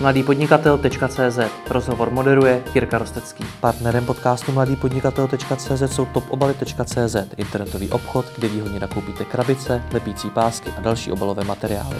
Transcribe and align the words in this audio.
mladýpodnikatel.cz 0.00 1.38
Rozhovor 1.70 2.10
moderuje 2.10 2.62
Jirka 2.74 2.98
Rostecký. 2.98 3.44
Partnerem 3.60 4.06
podcastu 4.06 4.52
mladýpodnikatel.cz 4.52 5.82
jsou 5.86 6.04
topobaly.cz 6.04 7.16
internetový 7.36 7.90
obchod, 7.90 8.26
kde 8.36 8.48
výhodně 8.48 8.80
nakoupíte 8.80 9.24
krabice, 9.24 9.82
lepící 9.92 10.30
pásky 10.30 10.70
a 10.78 10.80
další 10.80 11.12
obalové 11.12 11.44
materiály. 11.44 11.96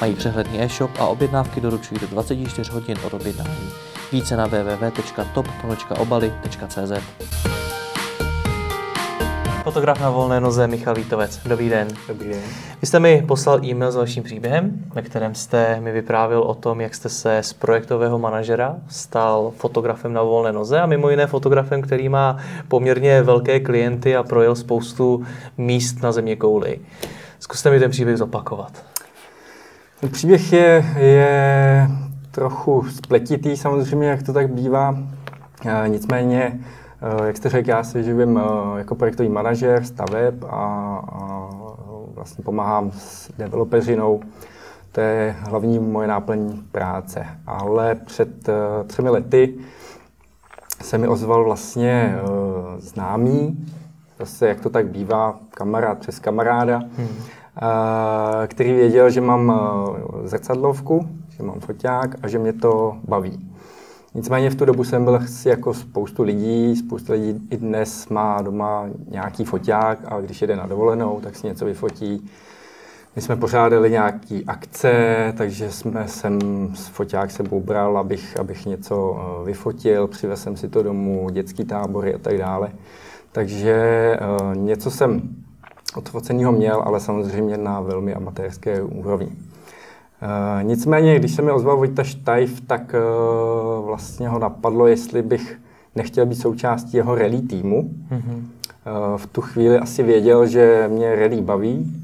Mají 0.00 0.14
přehledný 0.14 0.62
e-shop 0.62 0.90
a 0.98 1.06
objednávky 1.06 1.60
doručují 1.60 2.00
do 2.00 2.06
24 2.06 2.72
hodin 2.72 2.96
od 3.04 3.14
objednání. 3.14 3.70
Více 4.12 4.36
na 4.36 4.46
www.top.obaly.cz 4.46 6.92
Fotograf 9.64 10.00
na 10.00 10.10
volné 10.10 10.40
noze 10.40 10.66
Michal 10.66 10.94
Vítovec. 10.94 11.40
Dobrý 11.46 11.68
den. 11.68 11.88
Dobrý 12.08 12.28
den. 12.28 12.40
Vy 12.80 12.86
jste 12.86 13.00
mi 13.00 13.24
poslal 13.28 13.64
e-mail 13.64 13.92
s 13.92 13.96
vaším 13.96 14.22
příběhem, 14.22 14.84
ve 14.94 15.02
kterém 15.02 15.34
jste 15.34 15.80
mi 15.80 15.92
vyprávěl 15.92 16.40
o 16.40 16.54
tom, 16.54 16.80
jak 16.80 16.94
jste 16.94 17.08
se 17.08 17.42
z 17.42 17.52
projektového 17.52 18.18
manažera 18.18 18.76
stal 18.88 19.52
fotografem 19.56 20.12
na 20.12 20.22
volné 20.22 20.52
noze 20.52 20.80
a 20.80 20.86
mimo 20.86 21.10
jiné 21.10 21.26
fotografem, 21.26 21.82
který 21.82 22.08
má 22.08 22.36
poměrně 22.68 23.22
velké 23.22 23.60
klienty 23.60 24.16
a 24.16 24.22
projel 24.22 24.56
spoustu 24.56 25.26
míst 25.58 26.02
na 26.02 26.12
země 26.12 26.36
kouli. 26.36 26.78
Zkuste 27.40 27.70
mi 27.70 27.78
ten 27.78 27.90
příběh 27.90 28.16
zopakovat. 28.16 28.84
Ten 30.00 30.10
příběh 30.10 30.52
je, 30.52 30.84
je 30.96 31.88
trochu 32.30 32.84
spletitý 32.90 33.56
samozřejmě, 33.56 34.08
jak 34.08 34.22
to 34.22 34.32
tak 34.32 34.50
bývá. 34.50 34.98
E, 35.66 35.88
nicméně 35.88 36.60
jak 37.24 37.36
jste 37.36 37.48
řekl, 37.48 37.68
já 37.68 37.82
se 37.82 38.02
živím 38.02 38.38
eh, 38.38 38.78
jako 38.78 38.94
projektový 38.94 39.28
manažer 39.28 39.84
staveb 39.84 40.44
a, 40.44 40.56
a 41.12 41.50
vlastně 42.14 42.44
pomáhám 42.44 42.90
s 42.94 43.32
developeřinou. 43.38 44.20
To 44.92 45.00
je 45.00 45.36
hlavní 45.38 45.78
moje 45.78 46.08
náplň 46.08 46.58
práce. 46.72 47.26
Ale 47.46 47.94
před 47.94 48.48
eh, 48.48 48.54
třemi 48.86 49.10
lety 49.10 49.54
se 50.82 50.98
mi 50.98 51.08
ozval 51.08 51.44
vlastně 51.44 52.14
známý, 52.78 53.66
zase 54.18 54.48
jak 54.48 54.60
to 54.60 54.70
tak 54.70 54.88
bývá, 54.88 55.38
kamarád 55.50 55.98
přes 55.98 56.18
kamaráda, 56.18 56.78
hmm. 56.78 57.08
který 58.46 58.72
věděl, 58.72 59.10
že 59.10 59.20
mám 59.20 59.52
zrcadlovku, 60.24 61.08
že 61.30 61.42
mám 61.42 61.60
foťák 61.60 62.16
a 62.22 62.28
že 62.28 62.38
mě 62.38 62.52
to 62.52 62.96
baví. 63.08 63.49
Nicméně 64.14 64.50
v 64.50 64.54
tu 64.54 64.64
dobu 64.64 64.84
jsem 64.84 65.04
byl 65.04 65.20
jako 65.44 65.74
spoustu 65.74 66.22
lidí, 66.22 66.76
spoustu 66.76 67.12
lidí 67.12 67.48
i 67.50 67.56
dnes 67.56 68.08
má 68.08 68.42
doma 68.42 68.86
nějaký 69.10 69.44
foťák 69.44 69.98
a 70.04 70.20
když 70.20 70.40
jede 70.40 70.56
na 70.56 70.66
dovolenou, 70.66 71.20
tak 71.20 71.36
si 71.36 71.46
něco 71.46 71.64
vyfotí. 71.64 72.30
My 73.16 73.22
jsme 73.22 73.36
pořádali 73.36 73.90
nějaké 73.90 74.40
akce, 74.46 74.94
takže 75.36 75.70
jsme 75.70 76.08
sem 76.08 76.38
s 76.74 76.86
foťák 76.86 77.30
sebou 77.30 77.60
bral, 77.60 77.98
abych, 77.98 78.36
abych 78.40 78.66
něco 78.66 79.20
eh, 79.20 79.44
vyfotil, 79.44 80.06
přivez 80.06 80.42
jsem 80.42 80.56
si 80.56 80.68
to 80.68 80.82
domů, 80.82 81.30
dětský 81.30 81.64
tábory 81.64 82.14
a 82.14 82.18
tak 82.18 82.38
dále. 82.38 82.70
Takže 83.32 84.18
uh, 84.40 84.56
něco 84.56 84.90
jsem 84.90 85.22
odfoceného 85.96 86.52
měl, 86.52 86.82
ale 86.86 87.00
samozřejmě 87.00 87.56
na 87.56 87.80
velmi 87.80 88.14
amatérské 88.14 88.82
úrovni. 88.82 89.32
Uh, 90.22 90.62
nicméně, 90.62 91.18
když 91.18 91.34
se 91.34 91.42
mi 91.42 91.50
ozval 91.50 91.76
Vojta 91.76 92.04
Štajf, 92.04 92.60
tak 92.60 92.94
uh, 92.94 93.86
vlastně 93.86 94.28
ho 94.28 94.38
napadlo, 94.38 94.86
jestli 94.86 95.22
bych 95.22 95.58
nechtěl 95.94 96.26
být 96.26 96.34
součástí 96.34 96.96
jeho 96.96 97.14
rally 97.14 97.38
týmu. 97.38 97.90
Mm-hmm. 98.10 98.36
Uh, 98.36 99.16
v 99.16 99.26
tu 99.26 99.40
chvíli 99.40 99.78
asi 99.78 100.02
věděl, 100.02 100.46
že 100.46 100.88
mě 100.92 101.16
rally 101.16 101.40
baví, 101.40 102.00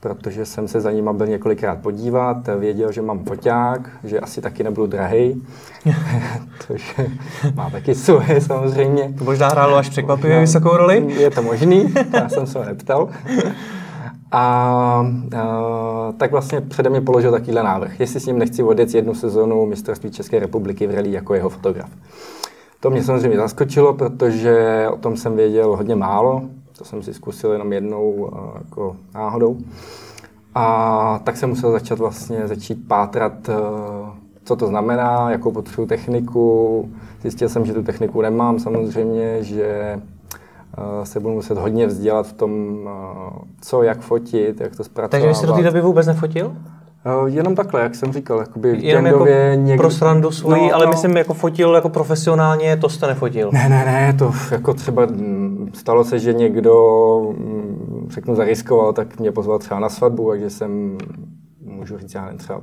protože 0.00 0.46
jsem 0.46 0.68
se 0.68 0.80
za 0.80 0.90
ním 0.90 1.10
byl 1.12 1.26
několikrát 1.26 1.78
podívat, 1.82 2.36
věděl, 2.58 2.92
že 2.92 3.02
mám 3.02 3.24
foťák, 3.24 3.90
že 4.04 4.20
asi 4.20 4.40
taky 4.40 4.64
nebudu 4.64 4.86
drahý, 4.86 5.42
což 6.66 7.00
má 7.54 7.70
taky 7.70 7.94
svoje 7.94 8.40
samozřejmě. 8.40 9.14
To 9.18 9.24
možná 9.24 9.48
hrálo 9.48 9.76
až 9.76 9.88
překvapivě 9.88 10.40
vysokou 10.40 10.76
roli? 10.76 11.14
Je 11.18 11.30
to 11.30 11.42
možný, 11.42 11.94
já 12.12 12.28
jsem 12.28 12.46
se 12.46 12.58
ho 12.58 12.64
neptal. 12.64 13.08
A, 14.32 14.40
a 14.40 16.12
tak 16.16 16.30
vlastně 16.30 16.60
přede 16.60 16.90
mě 16.90 17.00
položil 17.00 17.30
takovýhle 17.30 17.62
návrh, 17.62 18.00
jestli 18.00 18.20
s 18.20 18.26
ním 18.26 18.38
nechci 18.38 18.62
odjet 18.62 18.94
jednu 18.94 19.14
sezonu 19.14 19.66
mistrovství 19.66 20.10
České 20.10 20.38
republiky 20.38 20.86
v 20.86 20.94
rally 20.94 21.12
jako 21.12 21.34
jeho 21.34 21.48
fotograf. 21.48 21.90
To 22.80 22.90
mě 22.90 23.02
samozřejmě 23.04 23.38
zaskočilo, 23.38 23.94
protože 23.94 24.86
o 24.92 24.96
tom 24.96 25.16
jsem 25.16 25.36
věděl 25.36 25.76
hodně 25.76 25.96
málo. 25.96 26.42
To 26.78 26.84
jsem 26.84 27.02
si 27.02 27.14
zkusil 27.14 27.52
jenom 27.52 27.72
jednou 27.72 28.30
jako 28.58 28.96
náhodou. 29.14 29.56
A 30.54 31.20
tak 31.24 31.36
jsem 31.36 31.48
musel 31.48 31.72
začít 31.72 31.98
vlastně 31.98 32.48
začít 32.48 32.88
pátrat, 32.88 33.32
co 34.44 34.56
to 34.56 34.66
znamená, 34.66 35.30
jakou 35.30 35.52
potřebuji 35.52 35.86
techniku. 35.86 36.88
Zjistil 37.22 37.48
jsem, 37.48 37.66
že 37.66 37.74
tu 37.74 37.82
techniku 37.82 38.22
nemám 38.22 38.58
samozřejmě, 38.58 39.42
že 39.44 40.00
se 41.04 41.20
budu 41.20 41.34
muset 41.34 41.58
hodně 41.58 41.86
vzdělat 41.86 42.26
v 42.26 42.32
tom, 42.32 42.78
eh, 42.86 43.44
co, 43.60 43.82
jak 43.82 44.00
fotit, 44.00 44.60
jak 44.60 44.76
to 44.76 44.84
zpracovat. 44.84 45.10
Takže 45.22 45.34
jsi 45.34 45.46
do 45.46 45.52
té 45.52 45.62
doby 45.62 45.80
vůbec 45.80 46.06
nefotil? 46.06 46.56
Uh, 47.22 47.28
jenom 47.28 47.54
takhle, 47.54 47.80
jak 47.80 47.94
jsem 47.94 48.12
říkal, 48.12 48.38
jakoby 48.38 48.78
Jenom 48.82 49.06
jako 49.06 49.26
někdy... 49.54 49.76
pro 49.76 49.90
srandu 49.90 50.30
svůj, 50.30 50.58
no, 50.58 50.74
ale 50.74 50.84
no. 50.84 50.90
myslím 50.90 51.16
jako 51.16 51.34
fotil 51.34 51.74
jako 51.74 51.88
profesionálně, 51.88 52.76
to 52.76 52.88
jste 52.88 53.06
nefotil. 53.06 53.50
Ne, 53.52 53.68
ne, 53.68 53.84
ne, 53.84 54.14
to 54.18 54.32
jako 54.50 54.74
třeba 54.74 55.06
mm, 55.06 55.70
stalo 55.74 56.04
se, 56.04 56.18
že 56.18 56.32
někdo, 56.32 56.74
mm, 57.38 58.06
řeknu, 58.10 58.34
zariskoval, 58.34 58.92
tak 58.92 59.20
mě 59.20 59.32
pozval 59.32 59.58
třeba 59.58 59.80
na 59.80 59.88
svatbu, 59.88 60.30
takže 60.30 60.50
jsem, 60.50 60.98
můžu 61.60 61.98
říct, 61.98 62.14
já 62.14 62.24
nevím, 62.24 62.38
třeba 62.38 62.60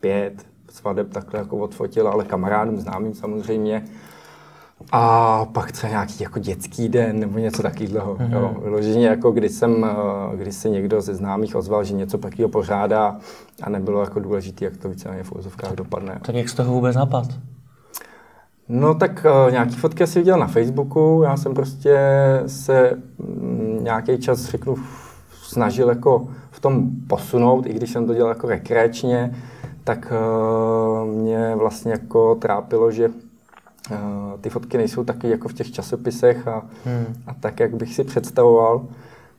pět 0.00 0.46
svadeb 0.70 1.12
takhle 1.12 1.40
jako 1.40 1.56
odfotil, 1.56 2.08
ale 2.08 2.24
kamarádům 2.24 2.80
známým 2.80 3.14
samozřejmě. 3.14 3.84
A 4.92 5.44
pak 5.44 5.72
třeba 5.72 5.90
nějaký 5.90 6.24
jako 6.24 6.38
dětský 6.38 6.88
den 6.88 7.20
nebo 7.20 7.38
něco 7.38 7.62
takového. 7.62 8.14
Mm-hmm. 8.14 8.32
Jo. 8.32 8.56
Vyloženě 8.62 9.06
jako 9.06 9.30
když 9.30 9.52
jsem, 9.52 9.84
eh, 9.84 10.36
když 10.36 10.54
se 10.54 10.68
někdo 10.68 11.00
ze 11.00 11.14
známých 11.14 11.56
ozval, 11.56 11.84
že 11.84 11.94
něco 11.94 12.18
takového 12.18 12.48
pořádá 12.48 13.16
a 13.62 13.70
nebylo 13.70 14.00
jako 14.00 14.20
důležité, 14.20 14.64
jak 14.64 14.76
to 14.76 14.88
víceméně 14.88 15.22
v 15.22 15.32
úzovkách 15.32 15.72
dopadne. 15.72 16.18
Tak 16.22 16.34
jak 16.34 16.48
z 16.48 16.54
toho 16.54 16.72
vůbec 16.72 16.96
napad? 16.96 17.26
No 18.68 18.94
tak 18.94 19.26
uh, 19.46 19.52
nějaký 19.52 19.74
fotky 19.74 20.04
asi 20.04 20.18
viděl 20.18 20.38
na 20.38 20.46
Facebooku, 20.46 21.20
já 21.24 21.36
jsem 21.36 21.54
prostě 21.54 21.98
se 22.46 22.90
mm, 23.18 23.78
nějaký 23.82 24.18
čas, 24.18 24.44
řeknu, 24.44 24.76
snažil 25.42 25.88
jako 25.88 26.28
v 26.50 26.60
tom 26.60 26.90
posunout, 27.06 27.66
i 27.66 27.72
když 27.72 27.90
jsem 27.90 28.06
to 28.06 28.14
dělal 28.14 28.28
jako 28.28 28.48
rekreačně, 28.48 29.34
tak 29.84 30.12
uh, 30.12 31.08
mě 31.08 31.56
vlastně 31.56 31.92
jako 31.92 32.34
trápilo, 32.34 32.90
že 32.90 33.10
ty 34.40 34.50
fotky 34.50 34.76
nejsou 34.76 35.04
taky 35.04 35.28
jako 35.28 35.48
v 35.48 35.52
těch 35.52 35.72
časopisech 35.72 36.48
a, 36.48 36.66
hmm. 36.84 37.14
a 37.26 37.34
tak, 37.34 37.60
jak 37.60 37.74
bych 37.74 37.94
si 37.94 38.04
představoval. 38.04 38.86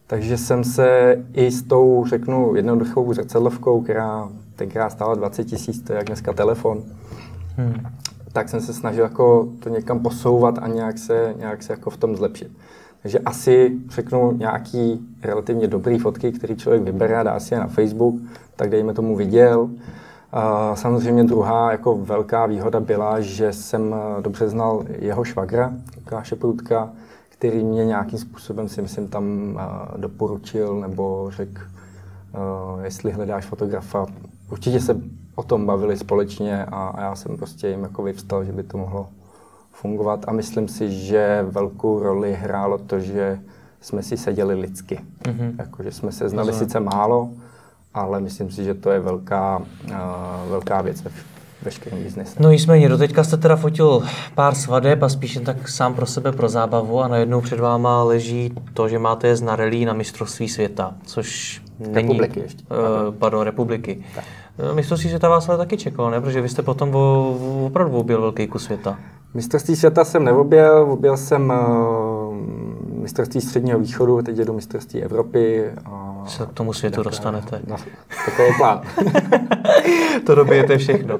Takže 0.07 0.37
jsem 0.37 0.63
se 0.63 1.17
i 1.33 1.51
s 1.51 1.63
tou, 1.63 2.05
řeknu, 2.07 2.55
jednoduchou 2.55 3.13
zrcadlovkou, 3.13 3.81
která 3.81 4.29
tenkrát 4.55 4.89
stála 4.89 5.15
20 5.15 5.43
tisíc, 5.43 5.81
to 5.81 5.93
je 5.93 5.97
jak 5.97 6.07
dneska 6.07 6.33
telefon, 6.33 6.83
hmm. 7.57 7.73
tak 8.33 8.49
jsem 8.49 8.61
se 8.61 8.73
snažil 8.73 9.03
jako 9.03 9.49
to 9.59 9.69
někam 9.69 9.99
posouvat 9.99 10.59
a 10.61 10.67
nějak 10.67 10.97
se, 10.97 11.33
nějak 11.37 11.63
se 11.63 11.73
jako 11.73 11.89
v 11.89 11.97
tom 11.97 12.15
zlepšit. 12.15 12.51
Takže 13.01 13.19
asi 13.19 13.71
řeknu 13.89 14.31
nějaký 14.31 15.07
relativně 15.21 15.67
dobrý 15.67 15.99
fotky, 15.99 16.31
který 16.31 16.55
člověk 16.55 16.83
vybere 16.83 17.17
a 17.17 17.23
dá 17.23 17.39
si 17.39 17.53
je 17.53 17.59
na 17.59 17.67
Facebook, 17.67 18.15
tak 18.55 18.69
dejme 18.69 18.93
tomu 18.93 19.15
viděl. 19.15 19.69
A 20.33 20.75
samozřejmě 20.75 21.23
druhá 21.23 21.71
jako 21.71 21.97
velká 21.97 22.45
výhoda 22.45 22.79
byla, 22.79 23.21
že 23.21 23.53
jsem 23.53 23.95
eh, 23.95 24.21
dobře 24.21 24.49
znal 24.49 24.83
jeho 24.99 25.23
švagra, 25.23 25.73
Lukáše 25.97 26.35
Prutka, 26.35 26.89
který 27.29 27.63
mě 27.63 27.85
nějakým 27.85 28.19
způsobem 28.19 28.69
si 28.69 28.81
myslím 28.81 29.07
tam 29.07 29.25
eh, 29.59 29.97
doporučil 29.97 30.75
nebo 30.79 31.31
řekl, 31.31 31.61
eh, 31.61 32.85
jestli 32.85 33.11
hledáš 33.11 33.45
fotografa. 33.45 34.05
Určitě 34.51 34.79
se 34.79 35.01
o 35.35 35.43
tom 35.43 35.65
bavili 35.65 35.97
společně 35.97 36.65
a 36.65 37.01
já 37.01 37.15
jsem 37.15 37.37
prostě 37.37 37.67
jim 37.67 37.83
jako 37.83 38.03
vyvstal, 38.03 38.43
že 38.43 38.51
by 38.51 38.63
to 38.63 38.77
mohlo 38.77 39.07
fungovat 39.71 40.25
a 40.27 40.31
myslím 40.31 40.67
si, 40.67 40.91
že 40.91 41.45
velkou 41.49 41.99
roli 41.99 42.33
hrálo 42.33 42.77
to, 42.77 42.99
že 42.99 43.39
jsme 43.81 44.03
si 44.03 44.17
seděli 44.17 44.55
lidsky. 44.55 44.99
Mm-hmm. 45.23 45.55
Jako, 45.57 45.83
že 45.83 45.91
jsme 45.91 46.11
se 46.11 46.29
znali 46.29 46.47
Rozumím. 46.47 46.69
sice 46.69 46.79
málo, 46.79 47.29
ale 47.93 48.19
myslím 48.19 48.51
si, 48.51 48.63
že 48.63 48.73
to 48.73 48.91
je 48.91 48.99
velká, 48.99 49.57
uh, 49.57 50.49
velká 50.49 50.81
věc 50.81 51.01
ve 51.01 51.11
veškerém 51.61 52.03
biznesu. 52.03 52.35
No 52.39 52.51
nicméně, 52.51 52.89
do 52.89 52.97
teďka 52.97 53.23
jste 53.23 53.37
teda 53.37 53.55
fotil 53.55 54.03
pár 54.35 54.55
svadeb 54.55 55.03
a 55.03 55.09
spíš 55.09 55.35
jen 55.35 55.43
tak 55.43 55.69
sám 55.69 55.93
pro 55.93 56.05
sebe, 56.05 56.31
pro 56.31 56.49
zábavu 56.49 57.01
a 57.01 57.07
najednou 57.07 57.41
před 57.41 57.59
váma 57.59 58.03
leží 58.03 58.53
to, 58.73 58.89
že 58.89 58.99
máte 58.99 59.27
je 59.27 59.35
na 59.41 59.55
rally 59.55 59.85
na 59.85 59.93
mistrovství 59.93 60.49
světa, 60.49 60.93
což 61.05 61.61
není... 61.79 61.95
Republiky 61.95 62.39
ještě. 62.39 62.63
Uh, 62.63 63.13
pardon, 63.15 63.41
republiky. 63.41 64.03
Tak. 64.15 64.23
Eh, 64.59 64.73
mistrovství 64.73 65.09
světa 65.09 65.29
vás 65.29 65.49
ale 65.49 65.57
taky 65.57 65.77
čekalo, 65.77 66.09
ne? 66.09 66.21
Protože 66.21 66.41
vy 66.41 66.49
jste 66.49 66.61
potom 66.61 66.95
o, 66.95 67.37
opravdu 67.65 67.97
objel 67.97 68.21
velký 68.21 68.47
kus 68.47 68.63
světa. 68.63 68.99
Mistrovství 69.33 69.75
světa 69.75 70.03
jsem 70.03 70.23
neobjel, 70.23 70.91
objel 70.91 71.17
jsem 71.17 71.49
uh, 71.49 72.12
mistrovství 73.03 73.41
středního 73.41 73.79
východu, 73.79 74.21
teď 74.21 74.37
jedu 74.37 74.53
mistrovství 74.53 75.03
Evropy. 75.03 75.71
A 75.85 76.23
se 76.27 76.45
k 76.45 76.53
tomu 76.53 76.73
světu 76.73 76.95
tak, 76.95 77.03
dostanete. 77.03 77.61
Na, 77.67 77.77
takový 78.25 78.49
plán. 78.57 78.81
to 80.25 80.35
dobijete 80.35 80.77
všechno. 80.77 81.19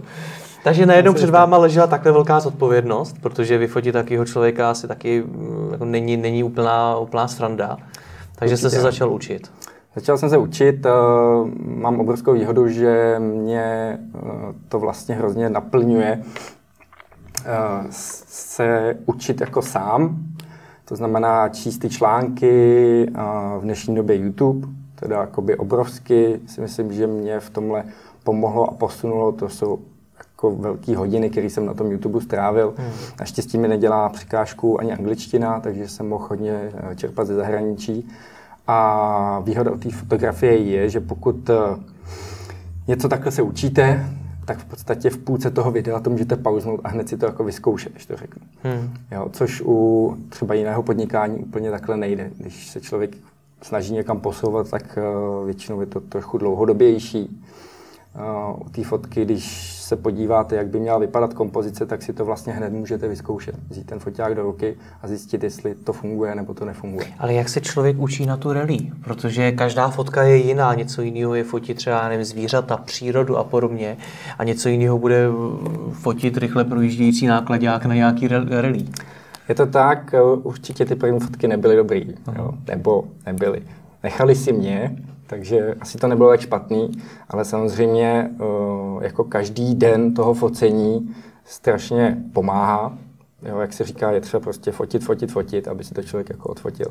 Takže 0.63 0.85
najednou 0.85 1.13
před 1.13 1.29
váma 1.29 1.57
ležela 1.57 1.87
takhle 1.87 2.11
velká 2.11 2.39
zodpovědnost, 2.39 3.15
protože 3.21 3.57
vyfotit 3.57 3.93
takového 3.93 4.25
člověka 4.25 4.71
asi 4.71 4.87
taky 4.87 5.23
mm, 5.23 5.69
jako 5.71 5.85
není, 5.85 6.17
není 6.17 6.43
úplná, 6.43 6.97
úplná 6.97 7.27
sranda. 7.27 7.77
Takže 8.35 8.53
Určitě. 8.53 8.57
jste 8.57 8.69
se 8.69 8.81
začal 8.81 9.13
učit. 9.13 9.51
Začal 9.95 10.17
jsem 10.17 10.29
se 10.29 10.37
učit, 10.37 10.85
eh, 10.85 10.89
mám 11.65 11.99
obrovskou 11.99 12.33
výhodu, 12.33 12.67
že 12.67 13.15
mě 13.19 13.99
eh, 14.15 14.19
to 14.69 14.79
vlastně 14.79 15.15
hrozně 15.15 15.49
naplňuje 15.49 16.23
eh, 17.45 17.51
se 17.89 18.97
učit 19.05 19.41
jako 19.41 19.61
sám, 19.61 20.17
to 20.93 20.97
znamená 20.97 21.49
číst 21.49 21.77
ty 21.77 21.89
články 21.89 23.11
v 23.57 23.61
dnešní 23.61 23.95
době 23.95 24.15
YouTube, 24.15 24.67
teda 24.95 25.21
jakoby 25.21 25.55
obrovsky 25.57 26.39
si 26.47 26.61
myslím, 26.61 26.93
že 26.93 27.07
mě 27.07 27.39
v 27.39 27.49
tomhle 27.49 27.83
pomohlo 28.23 28.69
a 28.69 28.73
posunulo, 28.73 29.31
to 29.31 29.49
jsou 29.49 29.79
jako 30.17 30.55
velké 30.55 30.97
hodiny, 30.97 31.29
které 31.29 31.49
jsem 31.49 31.65
na 31.65 31.73
tom 31.73 31.91
YouTube 31.91 32.21
strávil. 32.21 32.73
Hmm. 32.77 32.91
Naštěstí 33.19 33.57
mi 33.57 33.67
nedělá 33.67 34.09
překážku 34.09 34.79
ani 34.79 34.93
angličtina, 34.93 35.59
takže 35.59 35.87
jsem 35.87 36.09
mohl 36.09 36.27
hodně 36.29 36.71
čerpat 36.95 37.27
ze 37.27 37.35
zahraničí. 37.35 38.09
A 38.67 39.39
výhoda 39.39 39.71
o 39.71 39.77
té 39.77 39.91
fotografie 39.91 40.57
je, 40.57 40.89
že 40.89 40.99
pokud 40.99 41.49
eh, 41.49 41.55
něco 42.87 43.09
takhle 43.09 43.31
se 43.31 43.41
učíte, 43.41 44.05
tak 44.45 44.57
v 44.57 44.65
podstatě 44.65 45.09
v 45.09 45.17
půlce 45.17 45.51
toho 45.51 45.71
videa 45.71 45.99
to 45.99 46.09
můžete 46.09 46.35
pauznout 46.35 46.81
a 46.83 46.89
hned 46.89 47.09
si 47.09 47.17
to 47.17 47.25
jako 47.25 47.43
vyzkoušet, 47.43 47.91
když 47.91 48.05
to 48.05 48.17
řeknu. 48.17 48.41
Hmm. 48.63 48.93
Jo, 49.11 49.29
což 49.31 49.61
u 49.65 50.17
třeba 50.29 50.53
jiného 50.53 50.83
podnikání 50.83 51.39
úplně 51.39 51.71
takhle 51.71 51.97
nejde. 51.97 52.31
Když 52.37 52.67
se 52.67 52.81
člověk 52.81 53.17
snaží 53.61 53.93
někam 53.93 54.19
posouvat, 54.19 54.69
tak 54.69 54.97
eh, 54.97 55.45
většinou 55.45 55.79
je 55.79 55.85
to 55.85 55.99
trochu 55.99 56.37
dlouhodobější. 56.37 57.41
U 58.57 58.69
té 58.69 58.83
fotky, 58.83 59.25
když 59.25 59.73
se 59.73 59.95
podíváte, 59.95 60.55
jak 60.55 60.67
by 60.67 60.79
měla 60.79 60.97
vypadat 60.97 61.33
kompozice, 61.33 61.85
tak 61.85 62.01
si 62.01 62.13
to 62.13 62.25
vlastně 62.25 62.53
hned 62.53 62.73
můžete 62.73 63.07
vyzkoušet. 63.07 63.55
Vzít 63.69 63.87
ten 63.87 63.99
foťák 63.99 64.35
do 64.35 64.43
ruky 64.43 64.75
a 65.01 65.07
zjistit, 65.07 65.43
jestli 65.43 65.75
to 65.75 65.93
funguje 65.93 66.35
nebo 66.35 66.53
to 66.53 66.65
nefunguje. 66.65 67.07
Ale 67.19 67.33
jak 67.33 67.49
se 67.49 67.61
člověk 67.61 67.97
učí 67.99 68.25
na 68.25 68.37
tu 68.37 68.53
relí? 68.53 68.93
Protože 69.03 69.51
každá 69.51 69.89
fotka 69.89 70.23
je 70.23 70.35
jiná. 70.35 70.73
Něco 70.73 71.01
jiného 71.01 71.35
je 71.35 71.43
fotit 71.43 71.77
třeba 71.77 72.09
nevím, 72.09 72.25
zvířata, 72.25 72.77
přírodu 72.77 73.37
a 73.37 73.43
podobně. 73.43 73.97
A 74.39 74.43
něco 74.43 74.69
jiného 74.69 74.99
bude 74.99 75.27
fotit 75.91 76.37
rychle 76.37 76.63
projíždějící 76.63 77.27
nákladák 77.27 77.85
na 77.85 77.95
nějaký 77.95 78.27
relí. 78.27 78.91
Je 79.49 79.55
to 79.55 79.65
tak, 79.65 80.15
určitě 80.43 80.85
ty 80.85 80.95
první 80.95 81.19
fotky 81.19 81.47
nebyly 81.47 81.75
dobrý, 81.75 82.13
jo? 82.37 82.51
nebo 82.67 83.03
nebyly. 83.25 83.63
Nechali 84.03 84.35
si 84.35 84.53
mě, 84.53 84.95
takže 85.27 85.75
asi 85.79 85.97
to 85.97 86.07
nebylo 86.07 86.29
tak 86.29 86.41
špatný, 86.41 86.91
ale 87.29 87.45
samozřejmě 87.45 88.31
eh, 88.31 89.03
jako 89.03 89.23
každý 89.23 89.75
den 89.75 90.13
toho 90.13 90.33
focení 90.33 91.15
strašně 91.45 92.17
pomáhá. 92.33 92.97
Jo, 93.49 93.59
jak 93.59 93.73
se 93.73 93.83
říká, 93.83 94.11
je 94.11 94.21
třeba 94.21 94.41
prostě 94.41 94.71
fotit, 94.71 95.03
fotit, 95.03 95.31
fotit, 95.31 95.67
aby 95.67 95.83
si 95.83 95.93
to 95.93 96.03
člověk 96.03 96.29
jako 96.29 96.49
odfotil. 96.49 96.87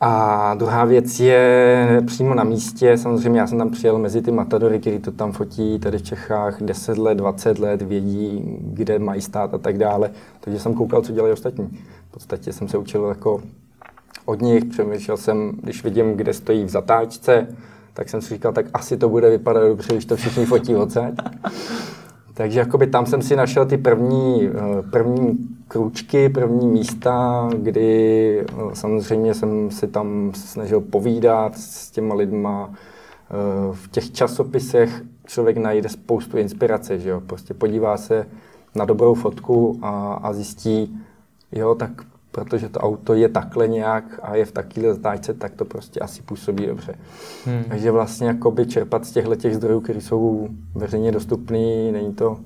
A 0.00 0.54
druhá 0.54 0.84
věc 0.84 1.20
je 1.20 2.02
přímo 2.06 2.34
na 2.34 2.44
místě. 2.44 2.98
Samozřejmě 2.98 3.40
já 3.40 3.46
jsem 3.46 3.58
tam 3.58 3.70
přijel 3.70 3.98
mezi 3.98 4.22
ty 4.22 4.30
matadory, 4.30 4.80
kteří 4.80 4.98
to 4.98 5.12
tam 5.12 5.32
fotí 5.32 5.78
tady 5.78 5.98
v 5.98 6.02
Čechách 6.02 6.62
10 6.62 6.98
let, 6.98 7.14
20 7.14 7.58
let, 7.58 7.82
vědí, 7.82 8.58
kde 8.60 8.98
mají 8.98 9.20
stát 9.20 9.54
a 9.54 9.58
tak 9.58 9.78
dále. 9.78 10.10
Takže 10.40 10.60
jsem 10.60 10.74
koukal, 10.74 11.02
co 11.02 11.12
dělají 11.12 11.32
ostatní. 11.32 11.78
V 12.08 12.12
podstatě 12.12 12.52
jsem 12.52 12.68
se 12.68 12.78
učil 12.78 13.04
jako 13.04 13.40
od 14.26 14.42
nich. 14.42 14.64
Přemýšlel 14.64 15.16
jsem, 15.16 15.52
když 15.62 15.84
vidím, 15.84 16.12
kde 16.12 16.32
stojí 16.32 16.64
v 16.64 16.68
zatáčce, 16.68 17.46
tak 17.94 18.08
jsem 18.08 18.20
si 18.20 18.34
říkal, 18.34 18.52
tak 18.52 18.66
asi 18.74 18.96
to 18.96 19.08
bude 19.08 19.30
vypadat 19.30 19.68
dobře, 19.68 19.92
když 19.92 20.04
to 20.04 20.16
všichni 20.16 20.46
fotí 20.46 20.74
odsaď. 20.74 21.14
Takže 22.34 22.58
jakoby 22.58 22.86
tam 22.86 23.06
jsem 23.06 23.22
si 23.22 23.36
našel 23.36 23.66
ty 23.66 23.76
první, 23.76 24.48
eh, 24.48 24.82
první 24.90 25.38
kručky, 25.68 26.28
první 26.28 26.66
místa, 26.66 27.48
kdy 27.56 28.40
eh, 28.40 28.54
samozřejmě 28.72 29.34
jsem 29.34 29.70
si 29.70 29.86
tam 29.88 30.32
snažil 30.34 30.80
povídat 30.80 31.58
s 31.58 31.90
těma 31.90 32.14
lidma. 32.14 32.70
Eh, 32.70 33.72
v 33.72 33.90
těch 33.90 34.12
časopisech 34.12 35.02
člověk 35.26 35.56
najde 35.56 35.88
spoustu 35.88 36.38
inspirace, 36.38 36.98
že 36.98 37.10
jo? 37.10 37.20
Prostě 37.26 37.54
podívá 37.54 37.96
se 37.96 38.26
na 38.74 38.84
dobrou 38.84 39.14
fotku 39.14 39.78
a, 39.82 40.14
a 40.22 40.32
zjistí, 40.32 40.98
jo, 41.52 41.74
tak 41.74 41.90
protože 42.36 42.68
to 42.68 42.80
auto 42.80 43.14
je 43.14 43.28
takhle 43.28 43.68
nějak 43.68 44.04
a 44.22 44.36
je 44.36 44.44
v 44.44 44.52
takové 44.52 44.94
zatáčce, 44.94 45.34
tak 45.34 45.54
to 45.54 45.64
prostě 45.64 46.00
asi 46.00 46.22
působí 46.22 46.66
dobře. 46.66 46.94
Hmm. 47.44 47.64
Takže 47.68 47.90
vlastně 47.90 48.26
jakoby 48.26 48.66
čerpat 48.66 49.04
z 49.04 49.10
těchto 49.10 49.36
těch 49.36 49.54
zdrojů, 49.54 49.80
které 49.80 50.00
jsou 50.00 50.48
veřejně 50.74 51.12
dostupné, 51.12 51.58
není 51.92 52.14
to 52.14 52.38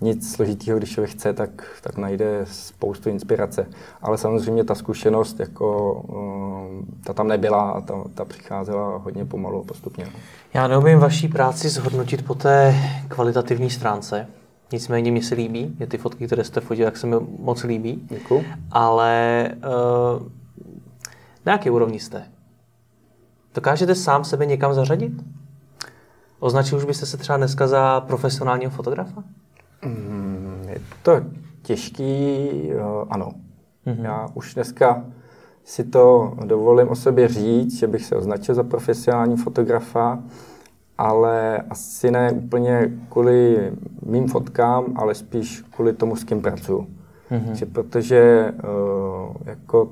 nic 0.00 0.32
složitého, 0.32 0.78
když 0.78 0.90
člověk 0.90 1.10
chce, 1.10 1.32
tak, 1.32 1.50
tak 1.82 1.96
najde 1.96 2.40
spoustu 2.44 3.08
inspirace. 3.08 3.66
Ale 4.02 4.18
samozřejmě 4.18 4.64
ta 4.64 4.74
zkušenost, 4.74 5.40
jako, 5.40 5.92
um, 5.92 6.86
ta 7.04 7.12
tam 7.12 7.28
nebyla 7.28 7.70
a 7.70 7.80
ta, 7.80 8.04
ta 8.14 8.24
přicházela 8.24 8.96
hodně 8.96 9.24
pomalu 9.24 9.60
a 9.60 9.64
postupně. 9.64 10.06
Já 10.54 10.68
neumím 10.68 10.98
vaší 10.98 11.28
práci 11.28 11.68
zhodnotit 11.68 12.24
po 12.24 12.34
té 12.34 12.74
kvalitativní 13.08 13.70
stránce, 13.70 14.26
Nicméně 14.72 15.12
mi 15.12 15.22
se 15.22 15.34
líbí, 15.34 15.76
je 15.80 15.86
ty 15.86 15.98
fotky, 15.98 16.26
které 16.26 16.44
jste 16.44 16.60
fotil, 16.60 16.84
tak 16.84 16.96
se 16.96 17.06
mi 17.06 17.16
moc 17.38 17.62
líbí. 17.62 18.06
Děkuji. 18.08 18.44
Ale 18.70 19.48
uh, 19.56 20.28
na 21.46 21.52
jaké 21.52 21.70
úrovni 21.70 22.00
jste? 22.00 22.24
Dokážete 23.54 23.94
sám 23.94 24.24
sebe 24.24 24.46
někam 24.46 24.74
zařadit? 24.74 25.12
Označil 26.38 26.78
už 26.78 26.84
byste 26.84 27.06
se 27.06 27.16
třeba 27.16 27.36
dneska 27.36 27.66
za 27.66 28.00
profesionálního 28.00 28.70
fotografa? 28.70 29.24
Mm, 29.84 30.64
je 30.68 30.80
to 31.02 31.20
těžký, 31.62 32.48
uh, 32.74 33.06
ano. 33.10 33.32
Mm-hmm. 33.86 34.04
Já 34.04 34.28
už 34.34 34.54
dneska 34.54 35.04
si 35.64 35.84
to 35.84 36.34
dovolím 36.44 36.88
o 36.88 36.94
sobě 36.94 37.28
říct, 37.28 37.78
že 37.78 37.86
bych 37.86 38.04
se 38.04 38.16
označil 38.16 38.54
za 38.54 38.62
profesionální 38.62 39.36
fotografa 39.36 40.18
ale 41.00 41.58
asi 41.70 42.10
ne 42.10 42.32
úplně 42.32 42.90
kvůli 43.08 43.70
mým 44.06 44.28
fotkám, 44.28 44.84
ale 44.96 45.14
spíš 45.14 45.64
kvůli 45.70 45.92
tomu, 45.92 46.16
s 46.16 46.24
kým 46.24 46.40
pracuji. 46.40 46.86
Mm-hmm. 47.30 47.66
protože 47.72 48.52
uh, 48.52 49.36
jako 49.44 49.88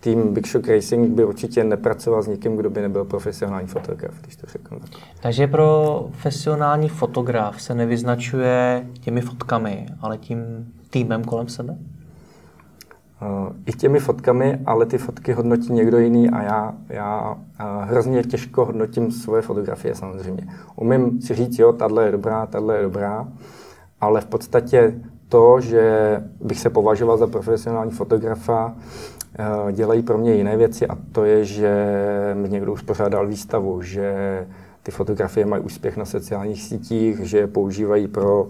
tým 0.00 0.34
Big 0.34 0.46
Shock 0.46 0.68
Racing 0.68 1.10
by 1.10 1.24
určitě 1.24 1.64
nepracoval 1.64 2.22
s 2.22 2.26
někým, 2.26 2.56
kdo 2.56 2.70
by 2.70 2.80
nebyl 2.80 3.04
profesionální 3.04 3.68
fotograf, 3.68 4.14
když 4.22 4.36
to 4.36 4.46
řeknu 4.46 4.80
tak. 4.80 4.90
Takže 5.20 5.46
profesionální 5.46 6.88
fotograf 6.88 7.62
se 7.62 7.74
nevyznačuje 7.74 8.86
těmi 9.00 9.20
fotkami, 9.20 9.86
ale 10.00 10.18
tím 10.18 10.38
týmem 10.90 11.24
kolem 11.24 11.48
sebe? 11.48 11.78
I 13.66 13.72
těmi 13.72 13.98
fotkami, 13.98 14.58
ale 14.66 14.86
ty 14.86 14.98
fotky 14.98 15.32
hodnotí 15.32 15.72
někdo 15.72 15.98
jiný 15.98 16.30
a 16.30 16.42
já, 16.42 16.74
já 16.88 17.36
hrozně 17.82 18.22
těžko 18.22 18.64
hodnotím 18.64 19.12
svoje 19.12 19.42
fotografie 19.42 19.94
samozřejmě. 19.94 20.48
Umím 20.76 21.20
si 21.20 21.34
říct, 21.34 21.58
jo, 21.58 21.72
tahle 21.72 22.04
je 22.04 22.12
dobrá, 22.12 22.46
tahle 22.46 22.76
je 22.76 22.82
dobrá, 22.82 23.28
ale 24.00 24.20
v 24.20 24.26
podstatě 24.26 24.94
to, 25.28 25.60
že 25.60 26.16
bych 26.40 26.60
se 26.60 26.70
považoval 26.70 27.18
za 27.18 27.26
profesionální 27.26 27.90
fotografa, 27.90 28.74
eh, 29.38 29.72
dělají 29.72 30.02
pro 30.02 30.18
mě 30.18 30.34
jiné 30.34 30.56
věci 30.56 30.86
a 30.86 30.98
to 31.12 31.24
je, 31.24 31.44
že 31.44 31.70
mi 32.34 32.48
někdo 32.48 32.72
uspořádal 32.72 33.26
výstavu, 33.26 33.82
že 33.82 34.46
ty 34.82 34.90
fotografie 34.92 35.46
mají 35.46 35.62
úspěch 35.62 35.96
na 35.96 36.04
sociálních 36.04 36.62
sítích, 36.62 37.20
že 37.20 37.38
je 37.38 37.46
používají 37.46 38.08
pro 38.08 38.46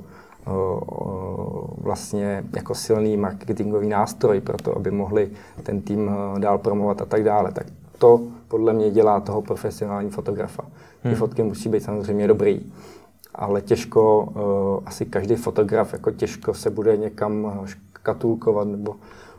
vlastně 1.78 2.44
jako 2.56 2.74
silný 2.74 3.16
marketingový 3.16 3.88
nástroj 3.88 4.40
pro 4.40 4.56
to, 4.56 4.76
aby 4.76 4.90
mohli 4.90 5.30
ten 5.62 5.80
tým 5.80 6.10
dál 6.38 6.58
promovat 6.58 7.02
a 7.02 7.04
tak 7.04 7.24
dále. 7.24 7.52
Tak 7.52 7.66
to 7.98 8.20
podle 8.48 8.72
mě 8.72 8.90
dělá 8.90 9.20
toho 9.20 9.42
profesionální 9.42 10.10
fotografa. 10.10 10.62
Ty 11.02 11.08
hmm. 11.08 11.16
fotky 11.16 11.42
musí 11.42 11.68
být 11.68 11.82
samozřejmě 11.82 12.28
dobrý, 12.28 12.60
ale 13.34 13.62
těžko, 13.62 14.28
asi 14.86 15.06
každý 15.06 15.34
fotograf 15.34 15.92
jako 15.92 16.10
těžko 16.10 16.54
se 16.54 16.70
bude 16.70 16.96
někam 16.96 17.60
škatulkovat 17.64 18.68
nebo 18.68 18.94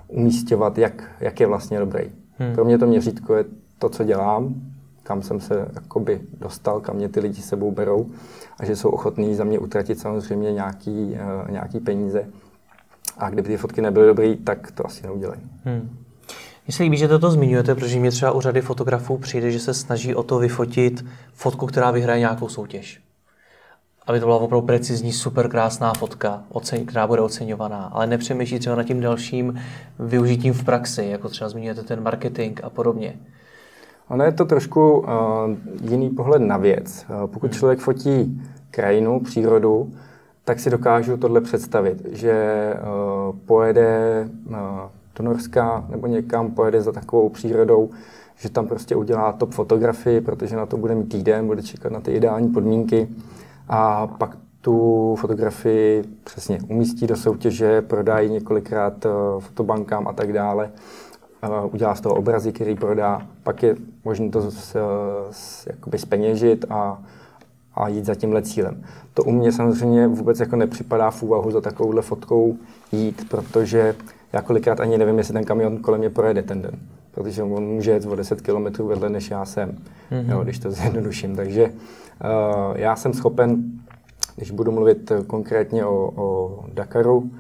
umístěvat, 0.08 0.78
jak, 0.78 1.04
jak 1.20 1.40
je 1.40 1.48
vlastně 1.48 1.80
dobrý. 1.80 2.04
Hmm. 2.38 2.54
Pro 2.54 2.66
mě 2.66 2.78
to 2.78 2.88
měřítko 2.88 3.36
je 3.36 3.46
to, 3.80 3.90
co 3.90 4.04
dělám, 4.04 4.56
kam 5.08 5.22
jsem 5.22 5.40
se 5.40 5.68
jakoby 5.74 6.22
dostal, 6.40 6.80
kam 6.80 6.96
mě 6.96 7.10
ty 7.10 7.20
lidi 7.20 7.42
sebou 7.42 7.72
berou 7.72 8.10
a 8.60 8.66
že 8.66 8.76
jsou 8.76 8.90
ochotní 8.90 9.36
za 9.36 9.44
mě 9.44 9.60
utratit 9.60 10.00
samozřejmě 10.00 10.54
nějaký, 10.54 10.92
uh, 10.92 11.52
nějaký 11.52 11.80
peníze. 11.80 12.26
A 13.18 13.30
kdyby 13.30 13.48
ty 13.48 13.58
fotky 13.58 13.82
nebyly 13.82 14.08
dobré, 14.08 14.36
tak 14.36 14.72
to 14.72 14.86
asi 14.86 15.04
neudělají. 15.04 15.42
Hmm. 15.66 15.98
Mně 16.68 16.74
se 16.74 16.84
líbí, 16.84 16.98
že 16.98 17.08
toto 17.08 17.32
zmiňujete, 17.32 17.76
protože 17.76 18.00
mě 18.00 18.12
třeba 18.12 18.32
u 18.32 18.42
řady 18.42 18.62
fotografů 18.62 19.18
přijde, 19.18 19.52
že 19.52 19.60
se 19.60 19.74
snaží 19.74 20.16
o 20.16 20.24
to 20.24 20.40
vyfotit 20.40 21.06
fotku, 21.34 21.66
která 21.66 21.92
vyhraje 21.92 22.20
nějakou 22.20 22.50
soutěž. 22.50 23.02
Aby 24.08 24.20
to 24.20 24.26
byla 24.26 24.38
opravdu 24.38 24.68
precizní, 24.68 25.14
super 25.14 25.50
krásná 25.50 25.94
fotka, 25.94 26.44
která 26.88 27.08
bude 27.08 27.22
oceňovaná, 27.22 27.84
ale 27.94 28.08
nepřemýšlí 28.08 28.60
třeba 28.60 28.76
nad 28.76 28.84
tím 28.84 29.02
dalším 29.02 29.60
využitím 30.00 30.54
v 30.54 30.64
praxi, 30.64 31.06
jako 31.06 31.30
třeba 31.30 31.50
zmiňujete 31.50 31.84
ten 31.84 32.04
marketing 32.04 32.60
a 32.64 32.70
podobně. 32.70 33.16
Ono 34.10 34.24
je 34.24 34.32
to 34.32 34.46
trošku 34.46 34.98
uh, 34.98 35.06
jiný 35.82 36.10
pohled 36.10 36.42
na 36.42 36.58
věc. 36.58 37.06
Uh, 37.10 37.28
pokud 37.28 37.54
člověk 37.54 37.80
fotí 37.80 38.42
krajinu, 38.72 39.20
přírodu, 39.20 39.92
tak 40.44 40.60
si 40.60 40.70
dokážu 40.70 41.18
tohle 41.18 41.42
představit, 41.42 42.08
že 42.12 42.74
uh, 42.74 43.36
pojede 43.46 44.30
uh, 44.50 44.56
do 45.18 45.24
Norska 45.24 45.86
nebo 45.90 46.08
někam, 46.08 46.52
pojede 46.52 46.82
za 46.82 46.92
takovou 46.92 47.30
přírodou, 47.30 47.90
že 48.36 48.50
tam 48.50 48.68
prostě 48.68 48.96
udělá 48.96 49.32
top 49.32 49.52
fotografii, 49.52 50.22
protože 50.22 50.56
na 50.56 50.66
to 50.66 50.78
bude 50.78 50.96
mít 50.96 51.10
týden, 51.10 51.48
bude 51.48 51.64
čekat 51.64 51.92
na 51.92 52.00
ty 52.00 52.12
ideální 52.12 52.50
podmínky 52.50 53.08
a 53.70 54.08
pak 54.08 54.38
tu 54.62 55.16
fotografii 55.20 56.04
přesně 56.24 56.60
umístí 56.68 57.08
do 57.08 57.16
soutěže, 57.16 57.82
prodají 57.82 58.30
několikrát 58.30 59.06
fotobankám 59.40 60.08
a 60.08 60.14
tak 60.14 60.34
dále, 60.34 60.72
udělá 61.72 61.96
z 61.96 62.02
toho 62.02 62.16
obrazy, 62.16 62.52
který 62.52 62.76
prodá, 62.76 63.22
pak 63.44 63.64
je 63.64 63.76
možné 64.06 64.30
to 64.30 64.52
s, 64.52 64.76
s, 65.32 65.68
jakoby 65.68 65.98
speněžit 65.98 66.66
a, 66.70 67.04
a 67.76 67.88
jít 67.88 68.06
za 68.06 68.16
tímhle 68.16 68.42
cílem. 68.42 68.84
To 69.14 69.24
u 69.24 69.32
mě 69.32 69.52
samozřejmě 69.52 70.08
vůbec 70.08 70.40
jako 70.40 70.56
nepřipadá 70.56 71.12
v 71.12 71.24
úvahu 71.24 71.52
za 71.52 71.62
takovouhle 71.62 72.02
fotkou 72.02 72.58
jít, 72.92 73.30
protože 73.30 73.96
já 74.34 74.42
kolikrát 74.42 74.80
ani 74.80 74.98
nevím, 74.98 75.18
jestli 75.18 75.34
ten 75.34 75.44
kamion 75.44 75.78
kolem 75.78 76.00
mě 76.00 76.10
projede 76.10 76.44
ten 76.44 76.62
den. 76.62 76.80
Protože 77.12 77.44
on 77.44 77.64
může 77.64 77.92
jet 77.92 78.06
o 78.06 78.16
10 78.16 78.42
km 78.42 78.88
vedle, 78.88 79.10
než 79.10 79.30
já 79.32 79.46
jsem, 79.46 79.70
mm-hmm. 80.12 80.32
jo, 80.32 80.44
když 80.44 80.60
to 80.60 80.72
zjednoduším. 80.72 81.36
Takže 81.36 81.64
uh, 81.64 82.78
já 82.78 82.96
jsem 82.96 83.14
schopen, 83.14 83.64
když 84.36 84.52
budu 84.52 84.72
mluvit 84.72 85.12
konkrétně 85.28 85.86
o, 85.86 86.12
o 86.16 86.60
Dakaru, 86.74 87.32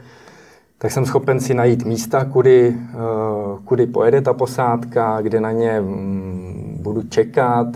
tak 0.77 0.91
jsem 0.91 1.05
schopen 1.05 1.39
si 1.39 1.53
najít 1.53 1.85
místa, 1.85 2.25
kudy, 2.25 2.77
uh, 2.93 3.59
kudy 3.59 3.87
pojede 3.87 4.21
ta 4.21 4.33
posádka, 4.33 5.21
kde 5.21 5.41
na 5.41 5.51
ně 5.51 5.81
um, 5.81 6.77
budu 6.81 7.03
čekat 7.03 7.67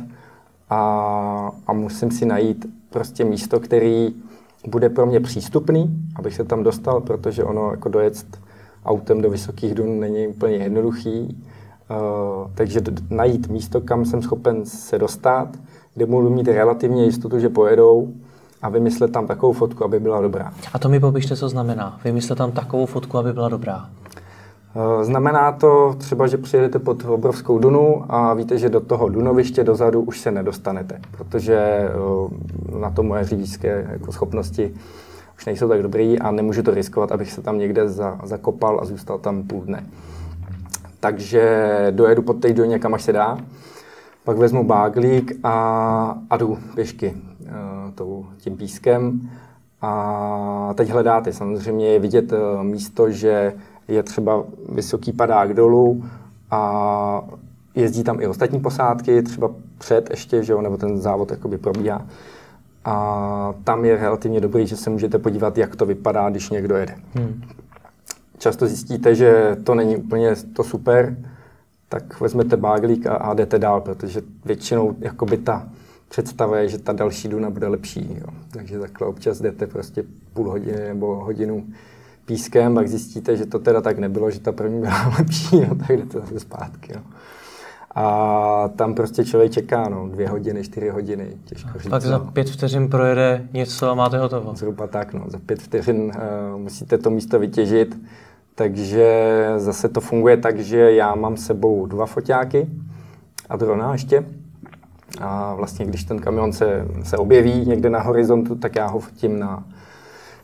a, 0.69 1.51
a 1.67 1.73
musím 1.73 2.11
si 2.11 2.25
najít 2.25 2.65
prostě 2.89 3.25
místo, 3.25 3.59
který 3.59 4.15
bude 4.67 4.89
pro 4.89 5.05
mě 5.05 5.19
přístupný, 5.19 5.89
abych 6.15 6.33
se 6.33 6.43
tam 6.43 6.63
dostal, 6.63 7.01
protože 7.01 7.43
ono 7.43 7.71
jako 7.71 7.89
dojet 7.89 8.25
autem 8.85 9.21
do 9.21 9.29
vysokých 9.29 9.73
dun 9.73 9.99
není 9.99 10.27
úplně 10.27 10.55
jednoduchý. 10.55 11.43
Uh, 11.89 12.51
takže 12.55 12.81
najít 13.09 13.47
místo, 13.47 13.81
kam 13.81 14.05
jsem 14.05 14.21
schopen 14.21 14.65
se 14.65 14.97
dostat, 14.97 15.49
kde 15.95 16.05
budu 16.05 16.29
mít 16.29 16.47
relativně 16.47 17.05
jistotu, 17.05 17.39
že 17.39 17.49
pojedou 17.49 18.13
a 18.61 18.69
vymyslet 18.69 19.11
tam 19.11 19.27
takovou 19.27 19.53
fotku, 19.53 19.83
aby 19.83 19.99
byla 19.99 20.21
dobrá. 20.21 20.53
A 20.73 20.79
to 20.79 20.89
mi 20.89 20.99
popište, 20.99 21.35
co 21.35 21.49
znamená. 21.49 21.99
Vymyslet 22.03 22.37
tam 22.37 22.51
takovou 22.51 22.85
fotku, 22.85 23.17
aby 23.17 23.33
byla 23.33 23.49
dobrá. 23.49 23.89
Uh, 24.75 25.03
znamená 25.03 25.51
to 25.51 25.95
třeba, 25.97 26.27
že 26.27 26.37
přijedete 26.37 26.79
pod 26.79 27.05
obrovskou 27.05 27.59
dunu 27.59 28.05
a 28.09 28.33
víte, 28.33 28.57
že 28.57 28.69
do 28.69 28.79
toho 28.79 29.09
dunoviště 29.09 29.63
dozadu 29.63 30.01
už 30.01 30.19
se 30.19 30.31
nedostanete, 30.31 30.99
protože 31.11 31.89
uh, 32.71 32.79
na 32.81 32.89
to 32.89 33.03
moje 33.03 33.23
řidičské 33.23 33.87
jako 33.91 34.11
schopnosti 34.11 34.73
už 35.37 35.45
nejsou 35.45 35.67
tak 35.67 35.83
dobrý 35.83 36.19
a 36.19 36.31
nemůžu 36.31 36.63
to 36.63 36.71
riskovat, 36.71 37.11
abych 37.11 37.31
se 37.31 37.41
tam 37.41 37.57
někde 37.57 37.89
za, 37.89 38.19
zakopal 38.23 38.79
a 38.81 38.85
zůstal 38.85 39.19
tam 39.19 39.43
půl 39.43 39.61
dne. 39.61 39.85
Takže 40.99 41.67
dojedu 41.91 42.21
pod 42.21 42.33
té 42.33 42.53
doně, 42.53 42.79
kam 42.79 42.93
až 42.93 43.03
se 43.03 43.13
dá, 43.13 43.37
pak 44.23 44.37
vezmu 44.37 44.63
báglík 44.63 45.31
a, 45.43 46.17
a 46.29 46.37
jdu 46.37 46.57
pěšky 46.75 47.13
tou, 47.95 48.25
tím 48.37 48.57
pískem. 48.57 49.29
A 49.81 50.73
teď 50.75 50.89
hledáte. 50.89 51.33
Samozřejmě 51.33 51.87
je 51.87 51.99
vidět 51.99 52.31
uh, 52.31 52.63
místo, 52.63 53.11
že 53.11 53.53
je 53.87 54.03
třeba 54.03 54.43
vysoký 54.69 55.11
padák 55.11 55.53
dolů 55.53 56.03
a 56.51 57.21
jezdí 57.75 58.03
tam 58.03 58.21
i 58.21 58.27
ostatní 58.27 58.59
posádky, 58.59 59.21
třeba 59.21 59.49
před 59.77 60.09
ještě, 60.09 60.43
že 60.43 60.53
jo, 60.53 60.61
nebo 60.61 60.77
ten 60.77 60.97
závod 60.97 61.31
jakoby 61.31 61.57
probíhá. 61.57 62.05
A 62.85 63.53
tam 63.63 63.85
je 63.85 63.97
relativně 63.97 64.41
dobrý, 64.41 64.67
že 64.67 64.77
se 64.77 64.89
můžete 64.89 65.19
podívat, 65.19 65.57
jak 65.57 65.75
to 65.75 65.85
vypadá, 65.85 66.29
když 66.29 66.49
někdo 66.49 66.75
jede. 66.75 66.95
Hmm. 67.13 67.41
Často 68.37 68.67
zjistíte, 68.67 69.15
že 69.15 69.57
to 69.63 69.75
není 69.75 69.97
úplně 69.97 70.35
to 70.53 70.63
super, 70.63 71.17
tak 71.89 72.19
vezmete 72.19 72.57
báglík 72.57 73.05
a, 73.05 73.13
a 73.13 73.33
jdete 73.33 73.59
dál, 73.59 73.81
protože 73.81 74.21
většinou 74.45 74.95
jakoby 74.99 75.37
ta 75.37 75.67
představa 76.11 76.57
je, 76.57 76.69
že 76.69 76.77
ta 76.77 76.93
další 76.93 77.27
duna 77.27 77.49
bude 77.49 77.67
lepší. 77.67 78.17
Jo. 78.19 78.27
Takže 78.51 78.79
takhle 78.79 79.07
občas 79.07 79.41
jdete 79.41 79.67
prostě 79.67 80.03
půl 80.33 80.49
hodiny 80.49 80.79
nebo 80.87 81.15
hodinu 81.15 81.63
pískem, 82.25 82.73
pak 82.73 82.87
zjistíte, 82.87 83.37
že 83.37 83.45
to 83.45 83.59
teda 83.59 83.81
tak 83.81 83.99
nebylo, 83.99 84.31
že 84.31 84.39
ta 84.39 84.51
první 84.51 84.81
byla 84.81 85.13
lepší, 85.19 85.57
jo, 85.57 85.75
tak 85.75 85.89
jdete 85.89 86.19
zase 86.19 86.39
zpátky. 86.39 86.93
Jo. 86.95 87.01
A 87.95 88.69
tam 88.75 88.95
prostě 88.95 89.25
člověk 89.25 89.51
čeká, 89.51 89.89
no, 89.89 90.09
dvě 90.09 90.29
hodiny, 90.29 90.63
čtyři 90.63 90.89
hodiny, 90.89 91.27
těžko 91.45 91.79
říct. 91.79 91.91
Tak 91.91 92.01
za 92.01 92.17
no. 92.17 92.25
pět 92.25 92.49
vteřin 92.49 92.89
projede 92.89 93.47
něco 93.53 93.89
a 93.89 93.95
máte 93.95 94.17
hotovo. 94.17 94.55
Zhruba 94.55 94.87
tak, 94.87 95.13
no, 95.13 95.23
za 95.27 95.39
pět 95.45 95.61
vteřin 95.61 96.01
uh, 96.01 96.11
musíte 96.61 96.97
to 96.97 97.09
místo 97.09 97.39
vytěžit, 97.39 97.99
takže 98.55 99.35
zase 99.57 99.89
to 99.89 100.01
funguje 100.01 100.37
tak, 100.37 100.59
že 100.59 100.91
já 100.91 101.15
mám 101.15 101.37
sebou 101.37 101.85
dva 101.85 102.05
foťáky 102.05 102.67
a 103.49 103.55
drona 103.57 103.93
ještě. 103.93 104.25
A 105.19 105.55
vlastně, 105.55 105.85
když 105.85 106.03
ten 106.03 106.19
kamion 106.19 106.53
se, 106.53 106.87
se 107.03 107.17
objeví 107.17 107.65
někde 107.65 107.89
na 107.89 107.99
horizontu, 107.99 108.55
tak 108.55 108.75
já 108.75 108.87
ho 108.87 108.99
fotím 108.99 109.39
na, 109.39 109.63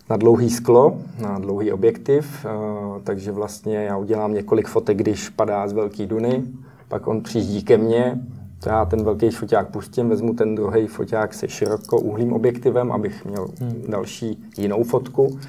na 0.10 0.18
dlouhý 0.18 0.50
sklo, 0.50 0.98
na 1.20 1.40
dlouhý 1.40 1.72
objektiv, 1.72 2.46
takže 3.04 3.32
vlastně 3.32 3.78
já 3.78 3.98
udělám 3.98 4.34
několik 4.34 4.68
fotek, 4.68 4.98
když 4.98 5.30
padá 5.30 5.68
z 5.68 5.74
velké 5.74 6.06
duny, 6.06 6.44
pak 6.88 7.08
on 7.08 7.22
přijíždí 7.22 7.64
ke 7.64 7.78
mně, 7.78 8.20
to 8.64 8.70
já 8.70 8.86
ten 8.86 9.04
velký 9.04 9.30
foťák 9.30 9.68
pustím, 9.68 10.10
vezmu 10.10 10.34
ten 10.34 10.56
druhý 10.56 10.88
foťák 10.88 11.34
se 11.34 11.48
širokouhlým 11.48 12.34
objektivem, 12.34 12.92
abych 12.92 13.26
měl 13.26 13.48
hmm. 13.60 13.84
další 13.88 14.44
jinou 14.58 14.84
fotku. 14.84 15.40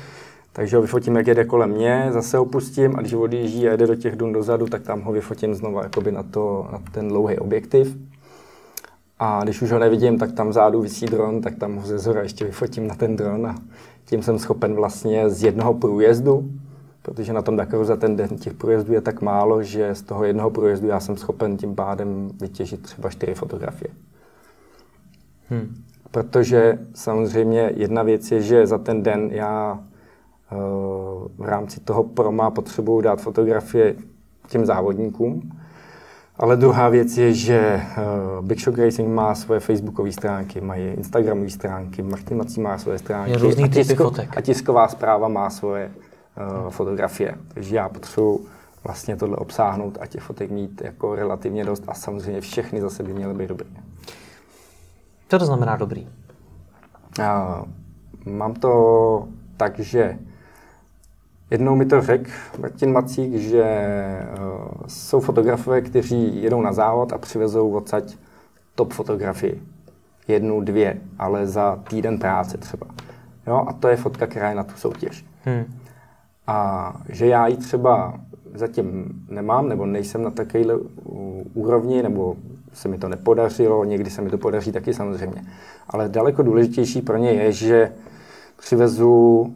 Takže 0.52 0.76
ho 0.76 0.82
vyfotím, 0.82 1.16
jak 1.16 1.26
jede 1.26 1.44
kolem 1.44 1.70
mě, 1.70 2.08
zase 2.10 2.36
ho 2.36 2.44
pustím 2.44 2.96
a 2.96 3.00
když 3.00 3.12
odjíždí 3.12 3.68
a 3.68 3.70
jede 3.70 3.86
do 3.86 3.94
těch 3.94 4.16
dun 4.16 4.32
dozadu, 4.32 4.66
tak 4.66 4.82
tam 4.82 5.02
ho 5.02 5.12
vyfotím 5.12 5.54
znova 5.54 5.82
jakoby 5.82 6.12
na, 6.12 6.22
to, 6.22 6.68
na 6.72 6.78
ten 6.92 7.08
dlouhý 7.08 7.38
objektiv. 7.38 7.96
A 9.18 9.44
když 9.44 9.62
už 9.62 9.72
ho 9.72 9.78
nevidím, 9.78 10.18
tak 10.18 10.32
tam 10.32 10.48
vzadu 10.48 10.80
visí 10.80 11.06
dron, 11.06 11.40
tak 11.40 11.54
tam 11.54 11.76
ho 11.76 11.86
ze 11.86 11.98
zhora 11.98 12.22
ještě 12.22 12.44
vyfotím 12.44 12.86
na 12.86 12.94
ten 12.94 13.16
dron 13.16 13.46
a 13.46 13.54
tím 14.04 14.22
jsem 14.22 14.38
schopen 14.38 14.74
vlastně 14.74 15.30
z 15.30 15.42
jednoho 15.42 15.74
průjezdu, 15.74 16.50
protože 17.02 17.32
na 17.32 17.42
tom 17.42 17.56
Dakaru 17.56 17.84
za 17.84 17.96
ten 17.96 18.16
den 18.16 18.28
těch 18.28 18.54
průjezdů 18.54 18.92
je 18.92 19.00
tak 19.00 19.22
málo, 19.22 19.62
že 19.62 19.94
z 19.94 20.02
toho 20.02 20.24
jednoho 20.24 20.50
průjezdu 20.50 20.88
já 20.88 21.00
jsem 21.00 21.16
schopen 21.16 21.56
tím 21.56 21.74
pádem 21.74 22.30
vytěžit 22.40 22.82
třeba 22.82 23.10
čtyři 23.10 23.34
fotografie. 23.34 23.90
Hmm. 25.50 25.74
Protože 26.10 26.78
samozřejmě 26.94 27.72
jedna 27.76 28.02
věc 28.02 28.30
je, 28.30 28.42
že 28.42 28.66
za 28.66 28.78
ten 28.78 29.02
den 29.02 29.28
já 29.32 29.72
uh, 30.52 31.28
v 31.36 31.42
rámci 31.42 31.80
toho 31.80 32.04
proma 32.04 32.50
potřebuju 32.50 33.00
dát 33.00 33.20
fotografie 33.20 33.94
těm 34.48 34.66
závodníkům, 34.66 35.50
ale 36.38 36.56
druhá 36.56 36.88
věc 36.88 37.18
je, 37.18 37.34
že 37.34 37.82
uh, 38.38 38.46
Big 38.46 38.60
Shock 38.60 38.78
Racing 38.78 39.08
má 39.08 39.34
svoje 39.34 39.60
facebookové 39.60 40.12
stránky, 40.12 40.60
mají 40.60 40.86
instagramové 40.86 41.50
stránky, 41.50 42.02
Martin 42.02 42.36
Mací 42.36 42.60
má 42.60 42.78
svoje 42.78 42.98
stránky 42.98 43.62
a, 43.62 43.68
tisko, 43.68 44.12
a 44.36 44.40
tisková 44.40 44.88
zpráva 44.88 45.28
má 45.28 45.50
svoje 45.50 45.90
uh, 45.90 46.70
fotografie. 46.70 47.34
Takže 47.54 47.76
já 47.76 47.88
potřebuji 47.88 48.46
vlastně 48.84 49.16
tohle 49.16 49.36
obsáhnout 49.36 49.98
a 50.00 50.06
těch 50.06 50.22
fotek 50.22 50.50
mít 50.50 50.82
jako 50.84 51.14
relativně 51.14 51.64
dost 51.64 51.84
a 51.86 51.94
samozřejmě 51.94 52.40
všechny 52.40 52.80
zase 52.80 53.02
by 53.02 53.14
měly 53.14 53.34
být 53.34 53.48
dobré. 53.48 53.66
Co 55.28 55.38
to 55.38 55.46
znamená 55.46 55.76
dobrý? 55.76 56.08
Uh, 57.18 57.24
mám 58.32 58.54
to 58.54 59.28
tak, 59.56 59.78
že 59.78 60.18
jednou 61.50 61.76
mi 61.76 61.86
to 61.86 62.00
řekl 62.00 62.30
Martin 62.60 62.92
Macík, 62.92 63.34
že 63.34 63.64
uh, 64.38 64.86
jsou 64.86 65.20
fotografové, 65.20 65.80
kteří 65.80 66.42
jedou 66.42 66.60
na 66.60 66.72
závod 66.72 67.12
a 67.12 67.18
přivezou 67.18 67.70
odsaď 67.70 68.16
top 68.74 68.92
fotografii. 68.92 69.62
Jednu, 70.28 70.60
dvě, 70.60 71.00
ale 71.18 71.46
za 71.46 71.76
týden 71.88 72.18
práce 72.18 72.58
třeba. 72.58 72.86
Jo, 73.46 73.64
a 73.68 73.72
to 73.72 73.88
je 73.88 73.96
fotka, 73.96 74.26
která 74.26 74.48
je 74.48 74.54
na 74.54 74.64
tu 74.64 74.74
soutěž. 74.76 75.24
Hmm. 75.44 75.64
A 76.46 76.96
že 77.08 77.26
já 77.26 77.46
ji 77.46 77.56
třeba 77.56 78.20
zatím 78.54 79.04
nemám, 79.28 79.68
nebo 79.68 79.86
nejsem 79.86 80.22
na 80.22 80.30
takovéhle 80.30 80.74
úrovni, 81.54 82.02
nebo 82.02 82.36
se 82.72 82.88
mi 82.88 82.98
to 82.98 83.08
nepodařilo, 83.08 83.84
někdy 83.84 84.10
se 84.10 84.22
mi 84.22 84.30
to 84.30 84.38
podaří 84.38 84.72
taky 84.72 84.94
samozřejmě. 84.94 85.44
Ale 85.88 86.08
daleko 86.08 86.42
důležitější 86.42 87.02
pro 87.02 87.16
ně 87.16 87.30
je, 87.30 87.52
že 87.52 87.92
přivezu 88.56 89.46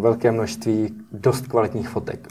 velké 0.00 0.32
množství 0.32 0.94
dost 1.12 1.46
kvalitních 1.46 1.88
fotek. 1.88 2.28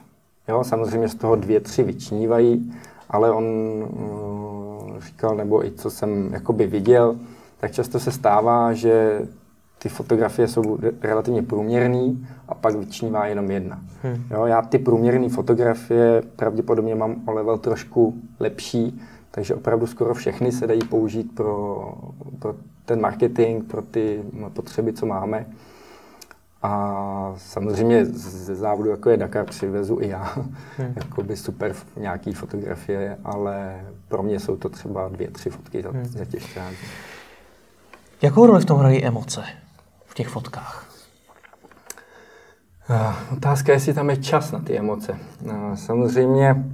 Jo, 0.48 0.64
samozřejmě 0.64 1.08
z 1.08 1.16
toho 1.16 1.36
dvě, 1.36 1.60
tři 1.60 1.84
vyčnívají, 1.84 2.74
ale 3.10 3.32
on 3.32 3.44
uh, 3.44 5.00
říkal, 5.00 5.36
nebo 5.36 5.66
i 5.66 5.72
co 5.72 5.90
jsem 5.90 6.34
jakoby 6.34 6.68
viděl, 6.68 7.16
tak 7.60 7.72
často 7.72 8.00
se 8.00 8.12
stává, 8.12 8.74
že 8.74 9.22
ty 9.80 9.90
fotografie 9.90 10.48
jsou 10.48 10.78
relativně 11.02 11.44
průměrné 11.44 12.14
a 12.48 12.56
pak 12.56 12.76
vyčnívá 12.76 13.28
jenom 13.28 13.52
jedna. 13.52 13.82
Hmm. 14.04 14.24
Jo, 14.32 14.46
já 14.46 14.62
ty 14.62 14.80
průměrné 14.80 15.30
fotografie 15.30 16.24
pravděpodobně 16.36 16.96
mám 16.96 17.16
o 17.26 17.32
level 17.32 17.58
trošku 17.58 18.14
lepší, 18.40 19.02
takže 19.32 19.56
opravdu 19.56 19.88
skoro 19.88 20.14
všechny 20.14 20.52
se 20.52 20.68
dají 20.68 20.82
použít 20.82 21.36
pro, 21.36 21.94
pro 22.40 22.56
ten 22.86 23.02
marketing, 23.02 23.64
pro 23.64 23.82
ty 23.82 24.24
potřeby, 24.54 24.94
co 24.94 25.06
máme. 25.06 25.46
A 26.64 27.34
samozřejmě 27.38 28.06
ze 28.06 28.56
závodu, 28.56 28.90
jako 28.90 29.10
je 29.10 29.18
Dakar, 29.18 29.46
přivezu 29.46 29.98
i 30.02 30.08
já. 30.08 30.34
Hmm. 30.78 30.94
Jakoby 30.96 31.38
super 31.38 31.76
nějaký 31.98 32.34
fotografie, 32.34 33.18
ale 33.24 33.86
pro 34.08 34.24
mě 34.24 34.40
jsou 34.40 34.58
to 34.58 34.70
třeba 34.70 35.08
dvě, 35.08 35.32
tři 35.32 35.50
fotky 35.50 35.82
za, 35.82 35.90
hmm. 35.90 36.06
za 36.06 36.26
těch 36.26 36.44
14 36.44 36.76
Jakou 38.22 38.46
roli 38.46 38.62
v 38.62 38.66
tom 38.66 38.80
hrají 38.80 39.06
emoce 39.06 39.44
v 40.06 40.14
těch 40.14 40.28
fotkách? 40.28 40.94
Otázka 43.32 43.72
je, 43.72 43.76
jestli 43.76 43.94
tam 43.94 44.10
je 44.10 44.18
čas 44.18 44.52
na 44.52 44.60
ty 44.60 44.78
emoce. 44.78 45.18
Samozřejmě 45.76 46.66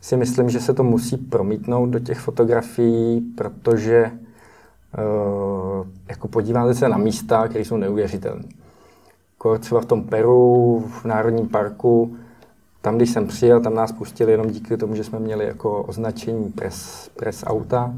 si 0.00 0.16
myslím, 0.16 0.50
že 0.50 0.60
se 0.60 0.74
to 0.74 0.82
musí 0.82 1.16
promítnout 1.16 1.86
do 1.86 1.98
těch 1.98 2.18
fotografií, 2.18 3.20
protože 3.20 4.10
uh, 4.10 5.86
jako 6.08 6.28
podíváte 6.28 6.74
se 6.74 6.88
na 6.88 6.96
místa, 6.96 7.48
které 7.48 7.64
jsou 7.64 7.76
neuvěřitelné. 7.76 8.44
Jako 9.44 9.58
třeba 9.58 9.80
v 9.80 9.84
tom 9.84 10.04
Peru, 10.04 10.84
v 10.88 11.04
Národním 11.04 11.48
parku, 11.48 12.16
tam, 12.80 12.96
když 12.96 13.10
jsem 13.10 13.26
přijel, 13.26 13.60
tam 13.60 13.74
nás 13.74 13.92
pustili 13.92 14.32
jenom 14.32 14.50
díky 14.50 14.76
tomu, 14.76 14.94
že 14.94 15.04
jsme 15.04 15.18
měli 15.18 15.44
jako 15.46 15.82
označení 15.82 16.52
press, 16.52 17.10
press 17.16 17.44
auta. 17.46 17.94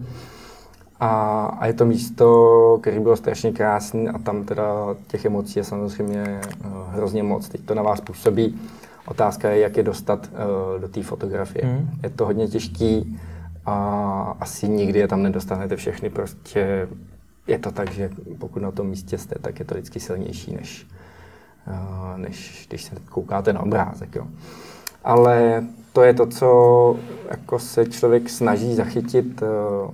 A, 1.01 1.45
a 1.61 1.67
je 1.67 1.73
to 1.73 1.87
místo, 1.87 2.79
které 2.83 3.01
bylo 3.01 3.17
strašně 3.17 3.53
krásné 3.53 4.11
a 4.11 4.19
tam 4.19 4.45
teda 4.45 4.95
těch 5.07 5.25
emocí 5.25 5.59
je 5.59 5.65
samozřejmě 5.65 6.41
uh, 6.65 6.71
hrozně 6.89 7.23
moc. 7.23 7.49
Teď 7.49 7.61
to 7.61 7.75
na 7.75 7.83
vás 7.83 8.01
působí. 8.01 8.61
Otázka 9.07 9.51
je, 9.51 9.59
jak 9.61 9.77
je 9.77 9.83
dostat 9.83 10.29
uh, 10.33 10.81
do 10.81 10.89
té 10.89 11.03
fotografie. 11.03 11.65
Mm. 11.67 11.89
Je 12.03 12.11
to 12.11 12.27
hodně 12.27 12.49
těžký 12.49 13.21
a 13.67 14.37
asi 14.41 14.69
nikdy 14.69 14.99
je 14.99 15.09
tam 15.09 15.23
nedostanete 15.23 15.77
všechny. 15.77 16.11
Prostě 16.11 16.89
je 17.47 17.59
to 17.59 17.71
tak, 17.71 17.91
že 17.91 18.11
pokud 18.39 18.63
na 18.63 18.71
tom 18.71 18.87
místě 18.87 19.19
jste, 19.19 19.35
tak 19.41 19.59
je 19.59 19.65
to 19.65 19.75
vždycky 19.75 20.01
silnější, 20.01 20.57
než, 20.57 20.87
než 22.17 22.67
když 22.69 22.83
se 22.83 22.95
koukáte 23.11 23.53
na 23.53 23.63
obrázek. 23.63 24.15
Jo. 24.15 24.27
Ale 25.05 25.65
to 25.93 26.03
je 26.03 26.15
to, 26.15 26.27
co 26.27 26.97
jako 27.31 27.59
se 27.59 27.87
člověk 27.87 28.31
snaží 28.31 28.75
zachytit 28.75 29.43
uh, 29.43 29.49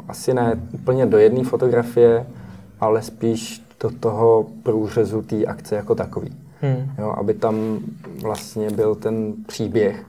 asi 0.09 0.35
ne 0.35 0.61
úplně 0.73 1.07
do 1.07 1.19
jedné 1.19 1.45
fotografie, 1.45 2.27
ale 2.81 3.03
spíš 3.03 3.63
do 3.81 3.91
toho 3.91 4.47
průřezu 4.63 5.23
té 5.23 5.45
akce 5.45 5.77
jako 5.77 5.95
takový. 5.95 6.37
Hmm. 6.61 6.93
Jo, 6.99 7.15
aby 7.17 7.35
tam 7.35 7.79
vlastně 8.23 8.71
byl 8.71 8.95
ten 8.95 9.35
příběh, 9.47 10.05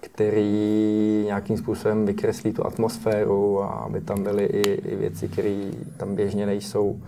který 0.00 1.22
nějakým 1.26 1.56
způsobem 1.56 2.06
vykreslí 2.06 2.52
tu 2.52 2.66
atmosféru 2.66 3.62
a 3.62 3.66
aby 3.66 4.00
tam 4.00 4.22
byly 4.22 4.44
i, 4.44 4.62
i 4.92 4.96
věci, 4.96 5.28
které 5.28 5.70
tam 5.96 6.14
běžně 6.14 6.46
nejsou. 6.46 7.00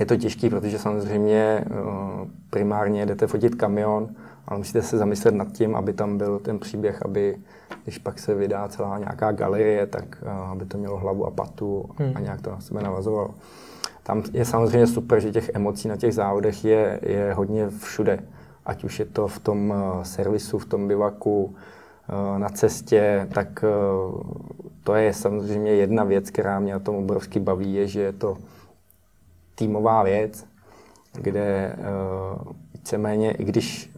Je 0.00 0.06
to 0.06 0.16
těžké, 0.16 0.50
protože 0.50 0.78
samozřejmě 0.78 1.64
uh, 1.70 2.28
primárně 2.50 3.06
jdete 3.06 3.26
fotit 3.26 3.54
kamion, 3.54 4.08
ale 4.48 4.58
musíte 4.58 4.82
se 4.82 4.98
zamyslet 4.98 5.34
nad 5.34 5.52
tím, 5.52 5.76
aby 5.76 5.92
tam 5.92 6.18
byl 6.18 6.38
ten 6.38 6.58
příběh, 6.58 7.02
aby 7.02 7.36
když 7.84 7.98
pak 7.98 8.18
se 8.18 8.34
vydá 8.34 8.68
celá 8.68 8.98
nějaká 8.98 9.32
galerie, 9.32 9.86
tak 9.86 10.04
uh, 10.22 10.50
aby 10.50 10.64
to 10.64 10.78
mělo 10.78 10.96
hlavu 10.96 11.26
a 11.26 11.30
patu 11.30 11.90
hmm. 11.96 12.12
a 12.14 12.20
nějak 12.20 12.40
to 12.40 12.50
na 12.50 12.60
sebe 12.60 12.82
navazovalo. 12.82 13.30
Tam 14.02 14.22
je 14.32 14.44
samozřejmě 14.44 14.86
super, 14.86 15.20
že 15.20 15.32
těch 15.32 15.50
emocí 15.54 15.88
na 15.88 15.96
těch 15.96 16.14
závodech 16.14 16.64
je, 16.64 17.00
je 17.02 17.34
hodně 17.34 17.68
všude. 17.68 18.18
Ať 18.66 18.84
už 18.84 18.98
je 18.98 19.04
to 19.04 19.28
v 19.28 19.38
tom 19.38 19.70
uh, 19.70 20.02
servisu, 20.02 20.58
v 20.58 20.66
tom 20.66 20.88
bivaku, 20.88 21.54
na 22.38 22.48
cestě, 22.48 23.28
tak 23.34 23.64
to 24.84 24.94
je 24.94 25.14
samozřejmě 25.14 25.72
jedna 25.72 26.04
věc, 26.04 26.30
která 26.30 26.60
mě 26.60 26.72
na 26.72 26.78
tom 26.78 26.96
obrovsky 26.96 27.40
baví, 27.40 27.74
je, 27.74 27.86
že 27.86 28.00
je 28.00 28.12
to 28.12 28.36
týmová 29.54 30.02
věc, 30.02 30.46
kde 31.12 31.76
víceméně, 32.72 33.30
i 33.30 33.44
když 33.44 33.90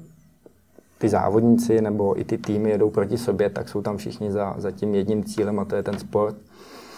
ty 0.98 1.08
závodníci 1.08 1.80
nebo 1.80 2.20
i 2.20 2.24
ty 2.24 2.38
týmy 2.38 2.70
jedou 2.70 2.90
proti 2.90 3.18
sobě, 3.18 3.50
tak 3.50 3.68
jsou 3.68 3.82
tam 3.82 3.96
všichni 3.96 4.32
za, 4.32 4.54
za 4.58 4.70
tím 4.70 4.94
jedním 4.94 5.24
cílem 5.24 5.58
a 5.58 5.64
to 5.64 5.76
je 5.76 5.82
ten 5.82 5.98
sport. 5.98 6.36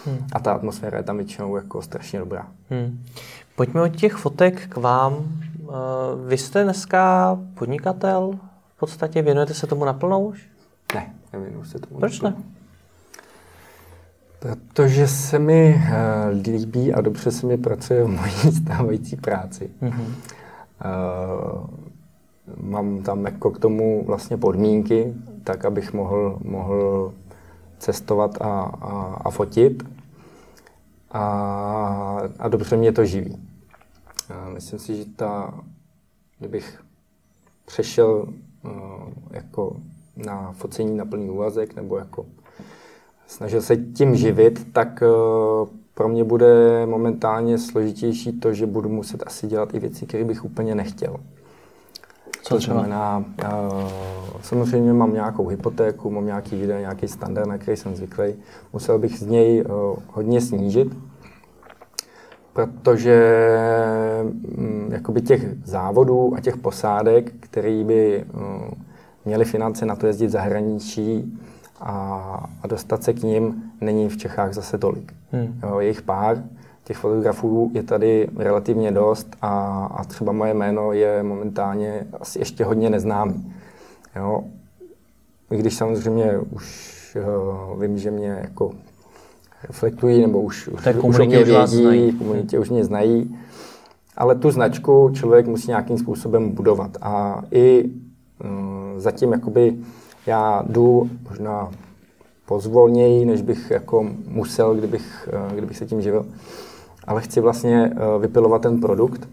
Hmm. 0.05 0.17
A 0.33 0.39
ta 0.39 0.53
atmosféra 0.53 0.97
je 0.97 1.03
tam 1.03 1.17
většinou 1.17 1.55
jako 1.55 1.81
strašně 1.81 2.19
dobrá. 2.19 2.47
Hmm. 2.69 3.03
Pojďme 3.55 3.81
od 3.81 3.95
těch 3.95 4.13
fotek 4.13 4.67
k 4.67 4.77
vám. 4.77 5.13
Eh, 5.61 5.73
vy 6.27 6.37
jste 6.37 6.63
dneska 6.63 7.35
podnikatel, 7.53 8.39
v 8.75 8.79
podstatě 8.79 9.21
věnujete 9.21 9.53
se 9.53 9.67
tomu 9.67 9.85
naplno 9.85 10.21
už? 10.21 10.49
Ne, 10.95 11.13
nevěnuju 11.33 11.63
se 11.63 11.79
tomu. 11.79 11.99
Proč 11.99 12.21
ne? 12.21 12.33
Protože 14.47 15.07
se 15.07 15.39
mi 15.39 15.75
uh, 15.75 16.41
líbí 16.41 16.93
a 16.93 17.01
dobře 17.01 17.31
se 17.31 17.45
mi 17.47 17.57
pracuje 17.57 18.03
v 18.03 18.07
mojí 18.07 18.31
stávající 18.63 19.15
práci. 19.15 19.69
Mm-hmm. 19.81 20.13
Uh, 20.85 21.67
mám 22.61 23.01
tam 23.01 23.25
jako 23.25 23.51
k 23.51 23.59
tomu 23.59 24.05
vlastně 24.05 24.37
podmínky, 24.37 25.13
tak 25.43 25.65
abych 25.65 25.93
mohl, 25.93 26.39
mohl 26.43 27.13
cestovat 27.79 28.41
a, 28.41 28.61
a, 28.61 29.21
a 29.25 29.29
fotit. 29.29 29.83
A, 31.11 31.23
a 32.39 32.47
dobře 32.47 32.77
mě 32.77 32.91
to 32.91 33.05
živí. 33.05 33.37
A 34.29 34.49
myslím 34.49 34.79
si, 34.79 34.95
že 34.95 35.05
ta, 35.15 35.53
kdybych 36.39 36.83
přešel 37.65 38.27
uh, 38.63 38.71
jako 39.31 39.75
na 40.15 40.51
focení 40.51 40.97
na 40.97 41.05
plný 41.05 41.29
úvazek 41.29 41.75
nebo 41.75 41.97
jako 41.97 42.25
snažil 43.27 43.61
se 43.61 43.77
tím 43.77 44.15
živit, 44.15 44.67
tak 44.73 45.03
uh, 45.61 45.67
pro 45.93 46.07
mě 46.07 46.23
bude 46.23 46.85
momentálně 46.85 47.57
složitější 47.57 48.39
to, 48.39 48.53
že 48.53 48.65
budu 48.65 48.89
muset 48.89 49.23
asi 49.25 49.47
dělat 49.47 49.73
i 49.73 49.79
věci, 49.79 50.05
které 50.05 50.23
bych 50.23 50.45
úplně 50.45 50.75
nechtěl. 50.75 51.17
Co 52.41 52.55
to 52.55 52.61
znamená, 52.61 53.17
uh, 53.17 53.89
samozřejmě 54.41 54.93
mám 54.93 55.13
nějakou 55.13 55.47
hypotéku, 55.47 56.09
mám 56.11 56.25
nějaký 56.25 56.55
video, 56.55 56.79
nějaký 56.79 57.07
standard, 57.07 57.47
na 57.47 57.57
který 57.57 57.77
jsem 57.77 57.95
zvyklý. 57.95 58.33
Musel 58.73 58.99
bych 58.99 59.19
z 59.19 59.25
něj 59.25 59.63
uh, 59.63 59.99
hodně 60.13 60.41
snížit, 60.41 60.97
protože 62.53 63.43
um, 64.57 64.87
jakoby 64.91 65.21
těch 65.21 65.41
závodů 65.63 66.33
a 66.35 66.41
těch 66.41 66.57
posádek, 66.57 67.33
který 67.39 67.83
by 67.83 68.25
uh, 68.33 68.41
měli 69.25 69.45
finance 69.45 69.85
na 69.85 69.95
to 69.95 70.07
jezdit 70.07 70.27
v 70.27 70.29
zahraničí 70.29 71.39
a, 71.79 72.49
a 72.63 72.67
dostat 72.67 73.03
se 73.03 73.13
k 73.13 73.23
ním, 73.23 73.63
není 73.81 74.09
v 74.09 74.17
Čechách 74.17 74.53
zase 74.53 74.77
tolik. 74.77 75.13
Hmm. 75.31 75.59
Jo, 75.63 75.79
je 75.79 75.87
jich 75.87 76.01
pár, 76.01 76.43
těch 76.87 76.97
fotografů 76.97 77.71
je 77.73 77.83
tady 77.83 78.29
relativně 78.37 78.91
dost 78.91 79.35
a, 79.41 79.85
a 79.95 80.03
třeba 80.03 80.31
moje 80.31 80.53
jméno 80.53 80.91
je 80.91 81.23
momentálně 81.23 82.07
asi 82.21 82.39
ještě 82.39 82.65
hodně 82.65 82.89
neznámý. 82.89 83.53
Jo. 84.15 84.43
I 85.51 85.57
když 85.57 85.75
samozřejmě 85.75 86.39
už 86.51 87.17
uh, 87.73 87.81
vím, 87.81 87.97
že 87.97 88.11
mě 88.11 88.37
jako 88.41 88.71
reflektují, 89.63 90.21
nebo 90.21 90.41
už, 90.41 90.67
už, 90.67 90.85
už 91.03 91.17
mě 91.17 91.43
vědí, 91.43 92.11
v 92.11 92.17
komunitě 92.17 92.59
už 92.59 92.69
mě 92.69 92.85
znají, 92.85 93.37
ale 94.17 94.35
tu 94.35 94.51
značku 94.51 95.09
člověk 95.13 95.47
musí 95.47 95.67
nějakým 95.67 95.97
způsobem 95.97 96.51
budovat. 96.51 96.97
A 97.01 97.43
i 97.51 97.83
uh, 97.83 98.99
zatím 98.99 99.31
jakoby 99.31 99.77
já 100.27 100.63
jdu 100.69 101.09
možná 101.29 101.71
pozvolněji, 102.45 103.25
než 103.25 103.41
bych 103.41 103.71
jako 103.71 104.09
musel, 104.27 104.75
kdybych, 104.75 105.29
uh, 105.47 105.53
kdybych 105.53 105.77
se 105.77 105.85
tím 105.85 106.01
živil 106.01 106.25
ale 107.07 107.21
chci 107.21 107.41
vlastně 107.41 107.91
eh, 107.95 108.19
vypilovat 108.19 108.61
ten 108.61 108.79
produkt 108.79 109.29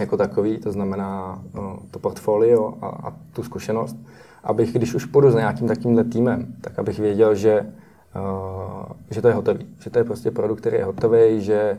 jako 0.00 0.16
takový, 0.16 0.58
to 0.58 0.72
znamená 0.72 1.42
eh, 1.54 1.60
to 1.90 1.98
portfolio 1.98 2.74
a, 2.80 2.86
a 2.86 3.12
tu 3.32 3.42
zkušenost, 3.42 3.96
abych, 4.44 4.72
když 4.72 4.94
už 4.94 5.04
půjdu 5.04 5.30
s 5.30 5.34
nějakým 5.34 5.68
takýmhle 5.68 6.04
týmem, 6.04 6.54
tak 6.60 6.78
abych 6.78 6.98
věděl, 6.98 7.34
že, 7.34 7.66
že 9.10 9.22
to 9.22 9.28
je 9.28 9.34
hotový. 9.34 9.66
Že 9.80 9.90
to 9.90 9.98
je 9.98 10.04
prostě 10.04 10.30
produkt, 10.30 10.60
který 10.60 10.76
je 10.76 10.84
hotový, 10.84 11.40
že 11.40 11.78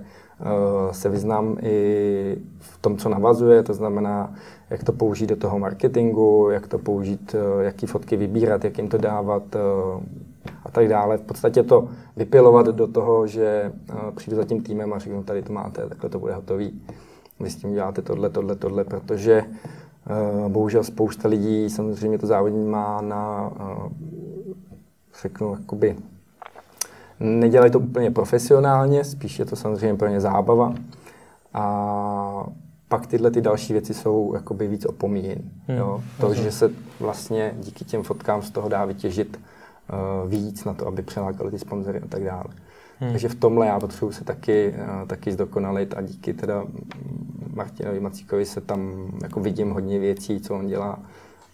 se 0.91 1.10
vyznám 1.10 1.58
i 1.62 2.38
v 2.60 2.78
tom, 2.78 2.98
co 2.98 3.10
navazuje, 3.10 3.63
to 3.63 3.74
znamená, 3.74 4.34
jak 4.69 4.84
to 4.84 4.91
použít 4.91 5.28
do 5.28 5.36
toho 5.36 5.60
marketingu, 5.60 6.50
jak 6.50 6.67
to 6.67 6.78
použít, 6.80 7.36
uh, 7.36 7.62
jaký 7.62 7.86
fotky 7.86 8.17
vybírat, 8.17 8.63
jak 8.63 8.78
jim 8.78 8.88
to 8.88 8.98
dávat, 8.98 9.43
uh, 9.56 10.04
a 10.65 10.71
tak 10.71 10.88
dále. 10.88 11.17
V 11.17 11.21
podstatě 11.21 11.63
to 11.63 11.88
vypilovat 12.17 12.65
do 12.65 12.88
toho, 12.88 13.28
že 13.28 13.71
přijdu 14.15 14.38
za 14.38 14.43
tím 14.43 14.63
týmem 14.63 14.93
a 14.93 15.00
řeknu, 15.00 15.24
tady 15.24 15.41
to 15.41 15.54
máte, 15.54 15.89
takhle 15.89 16.10
to 16.10 16.19
bude 16.19 16.34
hotový. 16.34 16.82
Vy 17.39 17.50
s 17.50 17.56
tím 17.56 17.74
děláte 17.74 18.02
tohle, 18.02 18.30
tohle, 18.30 18.56
tohle, 18.56 18.84
protože 18.84 19.43
bohužel 20.48 20.84
spousta 20.84 21.28
lidí 21.28 21.69
samozřejmě 21.69 22.17
to 22.17 22.28
závodní 22.28 22.65
má 22.65 23.02
na, 23.02 23.52
řeknu, 25.21 25.58
jakoby, 25.60 25.95
nedělají 27.19 27.71
to 27.71 27.80
úplně 27.80 28.12
profesionálně, 28.12 29.04
spíš 29.04 29.39
je 29.39 29.45
to 29.45 29.56
samozřejmě 29.56 29.95
pro 29.95 30.08
ně 30.08 30.21
zábava. 30.21 30.73
A 31.54 32.47
pak 32.88 33.08
tyhle 33.08 33.32
ty 33.32 33.41
další 33.41 33.73
věci 33.73 33.93
jsou 33.93 34.34
jakoby 34.34 34.67
víc 34.67 34.86
opomíjen. 34.86 35.39
Hmm, 35.67 35.78
jo? 35.78 36.04
To, 36.19 36.34
že 36.34 36.51
se 36.51 36.71
vlastně 36.99 37.54
díky 37.60 37.86
těm 37.86 38.04
fotkám 38.04 38.41
z 38.41 38.51
toho 38.51 38.69
dá 38.69 38.86
vytěžit 38.86 39.39
uh, 40.23 40.30
víc 40.30 40.63
na 40.63 40.73
to, 40.73 40.88
aby 40.88 41.01
přelákali 41.01 41.51
ty 41.51 41.60
sponzory 41.60 41.99
a 41.99 42.08
tak 42.08 42.23
dále. 42.23 42.45
Hmm. 42.99 43.12
Takže 43.12 43.30
v 43.30 43.36
tomhle 43.36 43.67
já 43.67 43.80
potřebuji 43.80 44.12
se 44.12 44.23
taky, 44.23 44.73
uh, 44.78 45.08
taky 45.08 45.32
zdokonalit 45.32 45.93
a 45.97 46.01
díky 46.01 46.34
teda 46.34 46.63
Martinovi 47.54 47.99
Macíkovi 47.99 48.45
se 48.45 48.62
tam 48.62 49.10
jako 49.23 49.39
vidím 49.39 49.71
hodně 49.71 49.99
věcí, 49.99 50.39
co 50.39 50.56
on 50.56 50.67
dělá 50.67 50.99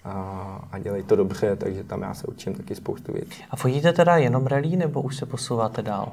a, 0.03 0.67
a 0.71 0.79
dělají 0.79 1.03
to 1.03 1.15
dobře, 1.15 1.55
takže 1.55 1.83
tam 1.83 2.01
já 2.01 2.13
se 2.13 2.27
učím 2.27 2.53
taky 2.53 2.75
spoustu 2.75 3.13
věcí. 3.13 3.43
A 3.51 3.55
fotíte 3.55 3.93
teda 3.93 4.17
jenom 4.17 4.47
rally, 4.47 4.75
nebo 4.75 5.01
už 5.01 5.15
se 5.15 5.25
posouváte 5.25 5.81
dál? 5.81 6.11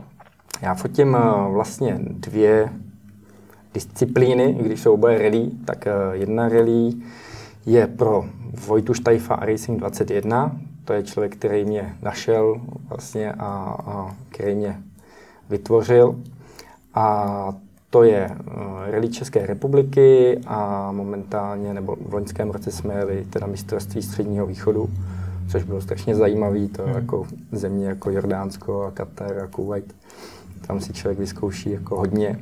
Já 0.62 0.74
fotím 0.74 1.14
uh, 1.14 1.52
vlastně 1.52 1.98
dvě 2.00 2.72
disciplíny, 3.74 4.54
když 4.54 4.80
jsou 4.80 4.94
oboje 4.94 5.18
rally, 5.18 5.50
tak 5.64 5.86
uh, 5.86 6.14
jedna 6.14 6.48
rally 6.48 6.92
je 7.66 7.86
pro 7.86 8.24
Vojtu 8.66 8.94
Štajfa 8.94 9.34
a 9.34 9.46
Racing 9.46 9.78
21. 9.78 10.56
To 10.84 10.92
je 10.92 11.02
člověk, 11.02 11.36
který 11.36 11.64
mě 11.64 11.96
našel 12.02 12.60
vlastně 12.88 13.32
a, 13.32 13.76
a 13.86 14.16
který 14.28 14.54
mě 14.54 14.82
vytvořil. 15.50 16.22
A 16.94 17.54
to 17.90 18.02
je 18.02 18.30
uh, 18.30 18.54
rally 18.90 19.08
České 19.08 19.46
republiky 19.46 20.40
a 20.46 20.92
momentálně, 20.92 21.74
nebo 21.74 21.96
v 22.08 22.14
loňském 22.14 22.50
roce 22.50 22.72
jsme 22.72 22.94
jeli 22.94 23.26
teda 23.30 23.46
mistrovství 23.46 24.02
středního 24.02 24.46
východu, 24.46 24.90
což 25.50 25.62
bylo 25.62 25.80
strašně 25.80 26.14
zajímavé, 26.14 26.68
to 26.68 26.82
hmm. 26.82 26.94
jako 26.94 27.26
země 27.52 27.86
jako 27.86 28.10
Jordánsko 28.10 28.82
a 28.82 28.90
Katar 28.90 29.38
a 29.38 29.46
Kuwait. 29.46 29.94
Tam 30.66 30.80
si 30.80 30.92
člověk 30.92 31.18
vyzkouší 31.18 31.70
jako 31.70 31.96
hodně. 31.96 32.38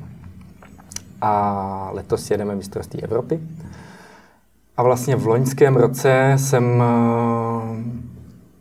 A 1.21 1.89
letos 1.93 2.31
jedeme 2.31 2.55
mistrovství 2.55 3.03
Evropy. 3.03 3.39
A 4.77 4.83
vlastně 4.83 5.15
v 5.15 5.27
loňském 5.27 5.75
roce 5.75 6.33
jsem 6.35 6.63
uh, 6.63 7.77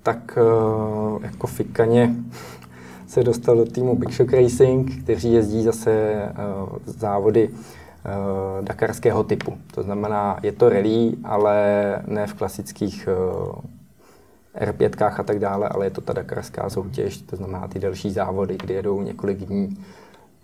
tak 0.03 0.39
uh, 0.39 1.23
jako 1.25 1.47
fikaně 1.47 2.15
se 3.17 3.23
dostal 3.23 3.57
do 3.57 3.65
týmu 3.65 3.97
Big 3.97 4.13
Shock 4.13 4.33
Racing, 4.33 5.03
kteří 5.03 5.33
jezdí 5.33 5.63
zase 5.63 6.23
uh, 6.25 6.79
závody 6.85 7.49
uh, 7.49 8.65
dakarského 8.65 9.25
typu. 9.25 9.59
To 9.75 9.83
znamená, 9.83 10.39
je 10.43 10.53
to 10.53 10.69
rally, 10.69 11.13
ale 11.25 11.57
ne 12.07 12.27
v 12.27 12.35
klasických 12.35 13.09
uh, 13.09 14.69
R5 14.69 15.15
a 15.21 15.23
tak 15.23 15.39
dále, 15.39 15.69
ale 15.69 15.87
je 15.87 15.91
to 15.91 16.01
ta 16.01 16.13
dakarská 16.13 16.71
soutěž, 16.71 17.17
to 17.17 17.37
znamená 17.37 17.69
ty 17.69 17.79
další 17.79 18.11
závody, 18.11 18.59
kde 18.63 18.75
jedou 18.75 19.03
několik 19.03 19.39
dní 19.39 19.77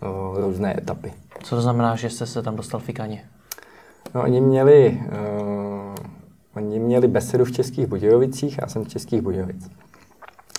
uh, 0.01 0.39
různé 0.39 0.77
etapy. 0.77 1.13
Co 1.43 1.55
to 1.55 1.61
znamená, 1.61 1.95
že 1.95 2.09
jste 2.09 2.25
se 2.25 2.41
tam 2.41 2.55
dostal 2.55 2.79
fikaně? 2.79 3.23
No, 4.15 4.23
oni 4.23 4.41
měli, 4.41 5.01
uh, 5.07 5.95
oni 6.55 6.79
měli 6.79 7.07
besedu 7.07 7.45
v 7.45 7.51
Českých 7.51 7.87
Budějovicích, 7.87 8.57
já 8.61 8.67
jsem 8.67 8.83
v 8.83 8.89
Českých 8.89 9.21
Budějovic. 9.21 9.69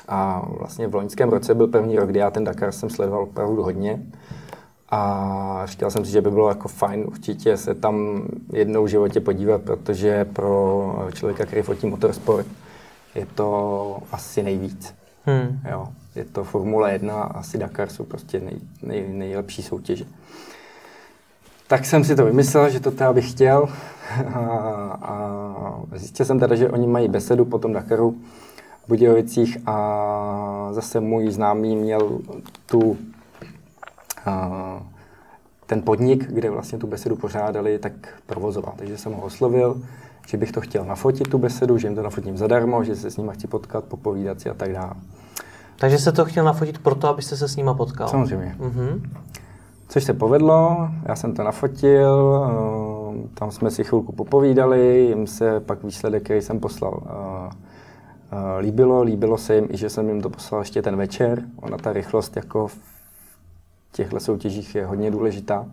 A 0.08 0.42
vlastně 0.58 0.88
v 0.88 0.94
loňském 0.94 1.28
roce 1.28 1.54
byl 1.54 1.66
první 1.66 1.96
rok, 1.96 2.08
kdy 2.08 2.18
já 2.18 2.30
ten 2.30 2.44
Dakar 2.44 2.72
jsem 2.72 2.90
sledoval 2.90 3.22
opravdu 3.22 3.62
hodně. 3.62 4.02
A 4.90 5.62
říkal 5.64 5.90
jsem 5.90 6.04
si, 6.04 6.10
že 6.10 6.20
by 6.20 6.30
bylo 6.30 6.48
jako 6.48 6.68
fajn 6.68 7.04
určitě 7.06 7.56
se 7.56 7.74
tam 7.74 8.22
jednou 8.52 8.84
v 8.84 8.88
životě 8.88 9.20
podívat, 9.20 9.62
protože 9.62 10.24
pro 10.24 11.08
člověka, 11.14 11.46
který 11.46 11.62
fotí 11.62 11.86
motorsport, 11.86 12.46
je 13.14 13.26
to 13.26 13.98
asi 14.12 14.42
nejvíc. 14.42 14.94
Hmm. 15.26 15.60
Jo, 15.70 15.88
je 16.14 16.24
to 16.24 16.44
Formule 16.44 16.92
1 16.92 17.22
a 17.22 17.38
asi 17.38 17.58
Dakar 17.58 17.88
jsou 17.88 18.04
prostě 18.04 18.40
nej, 18.40 18.56
nej, 18.82 19.08
nejlepší 19.08 19.62
soutěže. 19.62 20.04
Tak 21.66 21.84
jsem 21.84 22.04
si 22.04 22.16
to 22.16 22.24
vymyslel, 22.24 22.70
že 22.70 22.80
to 22.80 22.90
teda 22.90 23.12
bych 23.12 23.30
chtěl 23.30 23.68
a, 24.34 24.40
a 25.02 25.96
zjistil 25.96 26.26
jsem 26.26 26.40
teda, 26.40 26.54
že 26.56 26.70
oni 26.70 26.86
mají 26.86 27.08
besedu 27.08 27.44
po 27.44 27.58
tom 27.58 27.72
Dakaru 27.72 28.16
Budějovicích 28.88 29.58
a 29.66 30.68
zase 30.72 31.00
můj 31.00 31.30
známý 31.30 31.76
měl 31.76 32.20
tu 32.66 32.96
a, 34.26 34.82
ten 35.66 35.82
podnik, 35.82 36.26
kde 36.32 36.50
vlastně 36.50 36.78
tu 36.78 36.86
besedu 36.86 37.16
pořádali, 37.16 37.78
tak 37.78 37.92
provozoval. 38.26 38.74
Takže 38.76 38.98
jsem 38.98 39.12
ho 39.12 39.22
oslovil, 39.22 39.82
že 40.26 40.36
bych 40.36 40.52
to 40.52 40.60
chtěl 40.60 40.84
nafotit, 40.84 41.28
tu 41.28 41.38
besedu, 41.38 41.78
že 41.78 41.86
jim 41.86 41.94
to 41.94 42.02
nafotím 42.02 42.36
zadarmo, 42.36 42.84
že 42.84 42.96
se 42.96 43.10
s 43.10 43.16
nimi 43.16 43.30
chci 43.34 43.46
potkat, 43.46 43.84
popovídat 43.84 44.40
si 44.40 44.50
a 44.50 44.54
tak 44.54 44.72
dále. 44.72 44.92
Takže 45.78 45.98
jste 45.98 46.12
to 46.12 46.24
chtěl 46.24 46.44
nafotit 46.44 46.78
proto, 46.78 47.08
abyste 47.08 47.36
se 47.36 47.48
s 47.48 47.56
nima 47.56 47.74
potkal? 47.74 48.08
Samozřejmě. 48.08 48.56
Mm-hmm. 48.60 49.00
Což 49.88 50.04
se 50.04 50.12
povedlo, 50.12 50.88
já 51.08 51.16
jsem 51.16 51.34
to 51.34 51.42
nafotil, 51.42 52.44
eh, 52.50 53.28
tam 53.34 53.50
jsme 53.50 53.70
si 53.70 53.84
chvilku 53.84 54.12
popovídali, 54.12 55.06
jim 55.08 55.26
se 55.26 55.60
pak 55.60 55.84
výsledek, 55.84 56.22
který 56.22 56.42
jsem 56.42 56.60
poslal, 56.60 57.02
eh, 57.06 57.08
líbilo. 58.60 59.02
Líbilo 59.02 59.38
se 59.38 59.54
jim 59.54 59.68
i, 59.70 59.76
že 59.76 59.90
jsem 59.90 60.08
jim 60.08 60.20
to 60.20 60.30
poslal 60.30 60.60
ještě 60.60 60.82
ten 60.82 60.96
večer. 60.96 61.42
Ona 61.56 61.78
ta 61.78 61.92
rychlost 61.92 62.36
jako 62.36 62.66
v 62.66 62.78
těchto 63.92 64.20
soutěžích 64.20 64.74
je 64.74 64.86
hodně 64.86 65.10
důležitá. 65.10 65.66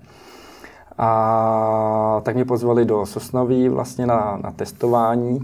A 0.98 2.22
tak 2.24 2.36
mě 2.36 2.46
pozvali 2.46 2.86
do 2.86 3.06
Sosnoví 3.06 3.70
vlastně 3.70 4.06
na, 4.06 4.40
na 4.44 4.52
testování. 4.52 5.40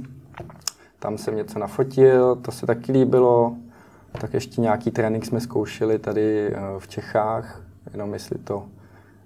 Tam 1.00 1.18
jsem 1.18 1.36
něco 1.36 1.60
nafotil, 1.60 2.36
to 2.36 2.52
se 2.52 2.66
taky 2.66 2.92
líbilo. 2.92 3.56
Tak 4.22 4.34
ještě 4.34 4.62
nějaký 4.62 4.92
trénink 4.92 5.26
jsme 5.26 5.40
zkoušeli 5.40 6.00
tady 6.00 6.56
v 6.78 6.88
Čechách 6.88 7.62
jenom 7.94 8.14
jestli 8.14 8.38
to, 8.38 8.66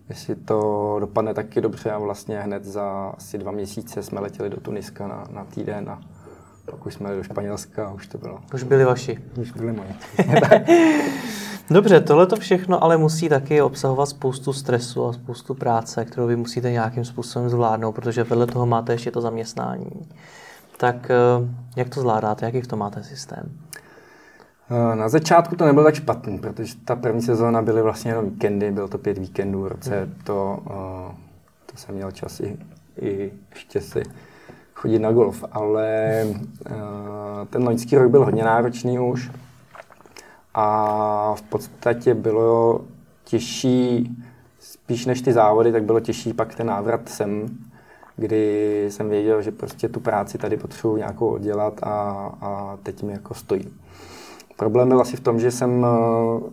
jestli 0.09 0.35
to 0.35 0.97
dopadne 0.99 1.33
taky 1.33 1.61
dobře 1.61 1.91
a 1.91 1.97
vlastně 1.97 2.39
hned 2.39 2.65
za 2.65 3.13
asi 3.17 3.37
dva 3.37 3.51
měsíce 3.51 4.03
jsme 4.03 4.19
letěli 4.19 4.49
do 4.49 4.59
Tuniska 4.59 5.07
na, 5.07 5.23
na 5.31 5.45
týden 5.45 5.89
a 5.89 6.01
pak 6.65 6.85
už 6.85 6.93
jsme 6.93 7.15
do 7.15 7.23
Španělska 7.23 7.87
a 7.87 7.91
už 7.91 8.07
to 8.07 8.17
bylo. 8.17 8.39
Už 8.53 8.63
byli 8.63 8.85
vaši. 8.85 9.19
Už 9.41 9.51
byli 9.51 9.71
moji. 9.71 9.95
Dobře, 11.69 11.99
tohle 11.99 12.27
to 12.27 12.35
všechno 12.35 12.83
ale 12.83 12.97
musí 12.97 13.29
taky 13.29 13.61
obsahovat 13.61 14.09
spoustu 14.09 14.53
stresu 14.53 15.05
a 15.05 15.13
spoustu 15.13 15.53
práce, 15.53 16.05
kterou 16.05 16.27
vy 16.27 16.35
musíte 16.35 16.71
nějakým 16.71 17.05
způsobem 17.05 17.49
zvládnout, 17.49 17.91
protože 17.91 18.23
vedle 18.23 18.47
toho 18.47 18.65
máte 18.65 18.93
ještě 18.93 19.11
to 19.11 19.21
zaměstnání. 19.21 20.09
Tak 20.77 21.09
eh, 21.09 21.15
jak 21.75 21.89
to 21.89 22.01
zvládáte? 22.01 22.45
Jaký 22.45 22.61
v 22.61 22.67
tom 22.67 22.79
máte 22.79 23.03
systém? 23.03 23.51
Eh, 24.69 24.95
na 24.95 25.09
začátku 25.09 25.55
to 25.55 25.65
nebylo 25.65 25.85
tak 25.85 25.95
špatný, 25.95 26.39
protože 26.39 26.73
ta 26.85 26.95
první 26.95 27.21
sezóna 27.21 27.61
byly 27.61 27.81
vlastně 27.81 28.11
jenom 28.11 28.29
víkendy, 28.29 28.71
bylo 28.71 28.87
to 28.87 28.97
pět 28.97 29.17
víkendů 29.17 29.61
v 29.61 29.67
roce, 29.67 30.05
mm. 30.05 30.13
to, 30.23 30.59
uh, 30.65 31.15
to 31.65 31.77
jsem 31.77 31.95
měl 31.95 32.11
čas 32.11 32.39
i, 32.39 32.57
i 33.01 33.31
ještě 33.51 33.81
si 33.81 34.03
chodit 34.81 34.99
na 34.99 35.11
golf, 35.11 35.43
ale 35.51 36.23
uh, 36.25 36.75
ten 37.49 37.63
loňský 37.63 37.97
rok 37.97 38.11
byl 38.11 38.25
hodně 38.25 38.43
náročný 38.43 38.99
už 38.99 39.31
a 40.53 41.35
v 41.35 41.41
podstatě 41.41 42.13
bylo 42.13 42.81
těžší, 43.23 44.09
spíš 44.59 45.05
než 45.05 45.21
ty 45.21 45.33
závody, 45.33 45.71
tak 45.71 45.83
bylo 45.83 45.99
těžší 45.99 46.33
pak 46.33 46.55
ten 46.55 46.67
návrat 46.67 47.09
sem, 47.09 47.57
kdy 48.15 48.85
jsem 48.89 49.09
věděl, 49.09 49.41
že 49.41 49.51
prostě 49.51 49.89
tu 49.89 49.99
práci 49.99 50.37
tady 50.37 50.57
potřebuji 50.57 50.95
nějakou 50.95 51.27
oddělat 51.27 51.83
a, 51.83 51.91
a 52.41 52.77
teď 52.83 53.03
mi 53.03 53.13
jako 53.13 53.33
stojí. 53.33 53.73
Problém 54.57 54.87
byl 54.87 55.01
asi 55.01 55.17
v 55.17 55.19
tom, 55.19 55.39
že 55.39 55.51
jsem 55.51 55.85
eh, 55.85 56.49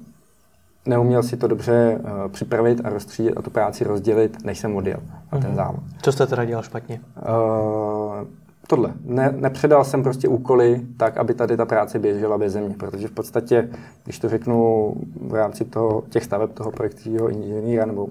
neuměl 0.88 1.22
si 1.22 1.36
to 1.36 1.46
dobře 1.46 2.00
uh, 2.00 2.32
připravit 2.32 2.80
a 2.84 2.88
rozstřídit 2.88 3.36
a 3.36 3.42
tu 3.42 3.50
práci 3.50 3.84
rozdělit, 3.84 4.44
než 4.44 4.58
jsem 4.58 4.76
odjel 4.76 5.00
na 5.32 5.38
ten 5.38 5.48
mhm. 5.48 5.56
závod. 5.56 5.80
Co 6.02 6.12
jste 6.12 6.26
teda 6.26 6.44
dělal 6.44 6.62
špatně? 6.62 7.00
Uh, 7.16 8.26
tohle. 8.66 8.92
Ne, 9.04 9.34
nepředal 9.36 9.84
jsem 9.84 10.02
prostě 10.02 10.28
úkoly 10.28 10.80
tak, 10.96 11.16
aby 11.16 11.34
tady 11.34 11.56
ta 11.56 11.66
práce 11.66 11.98
běžela 11.98 12.38
bez 12.38 12.56
mě, 12.56 12.74
protože 12.78 13.08
v 13.08 13.10
podstatě, 13.10 13.68
když 14.04 14.18
to 14.18 14.28
řeknu 14.28 14.94
v 15.28 15.34
rámci 15.34 15.64
toho, 15.64 16.02
těch 16.08 16.24
staveb 16.24 16.50
toho 16.54 16.70
projektového 16.70 17.28
inženýra 17.28 17.86
nebo 17.86 18.04
uh, 18.04 18.10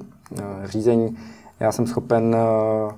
řízení, 0.66 1.18
já 1.60 1.72
jsem 1.72 1.88
schopen 1.88 2.36
uh, 2.36 2.92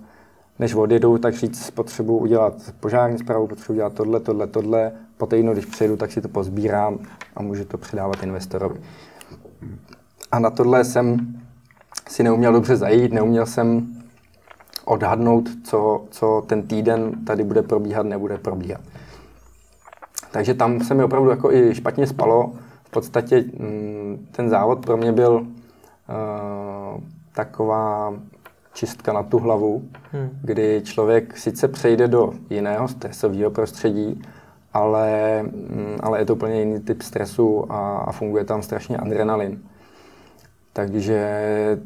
než 0.59 0.73
odjedu, 0.75 1.17
tak 1.17 1.33
říct, 1.33 1.71
potřebuji 1.71 2.17
udělat 2.17 2.53
požární 2.79 3.17
zprávu, 3.17 3.47
potřebuji 3.47 3.73
udělat 3.73 3.93
tohle, 3.93 4.19
tohle, 4.19 4.47
tohle. 4.47 4.91
Po 5.17 5.25
týdnu, 5.25 5.53
když 5.53 5.65
přijedu, 5.65 5.97
tak 5.97 6.11
si 6.11 6.21
to 6.21 6.27
pozbírám 6.27 6.99
a 7.35 7.41
můžu 7.41 7.65
to 7.65 7.77
předávat 7.77 8.23
investorovi. 8.23 8.79
A 10.31 10.39
na 10.39 10.49
tohle 10.49 10.85
jsem 10.85 11.35
si 12.09 12.23
neuměl 12.23 12.53
dobře 12.53 12.77
zajít, 12.77 13.13
neuměl 13.13 13.45
jsem 13.45 13.95
odhadnout, 14.85 15.49
co, 15.63 16.05
co 16.09 16.43
ten 16.47 16.67
týden 16.67 17.25
tady 17.25 17.43
bude 17.43 17.61
probíhat, 17.61 18.05
nebude 18.05 18.37
probíhat. 18.37 18.81
Takže 20.31 20.53
tam 20.53 20.79
se 20.79 20.93
mi 20.93 21.03
opravdu 21.03 21.29
jako 21.29 21.53
i 21.53 21.75
špatně 21.75 22.07
spalo. 22.07 22.53
V 22.83 22.89
podstatě 22.91 23.41
mm, 23.59 24.27
ten 24.31 24.49
závod 24.49 24.85
pro 24.85 24.97
mě 24.97 25.11
byl 25.11 25.33
uh, 25.33 27.01
taková 27.33 28.13
čistka 28.73 29.13
na 29.13 29.23
tu 29.23 29.39
hlavu, 29.39 29.89
hmm. 30.11 30.29
kdy 30.43 30.81
člověk 30.85 31.37
sice 31.37 31.67
přejde 31.67 32.07
do 32.07 32.33
jiného 32.49 32.87
stresového 32.87 33.51
prostředí, 33.51 34.21
ale, 34.73 35.43
mm, 35.43 35.97
ale 35.99 36.19
je 36.19 36.25
to 36.25 36.35
úplně 36.35 36.59
jiný 36.59 36.79
typ 36.79 37.01
stresu 37.01 37.71
a, 37.71 37.97
a 37.97 38.11
funguje 38.11 38.45
tam 38.45 38.61
strašně 38.61 38.97
adrenalin. 38.97 39.61
Takže 40.73 41.41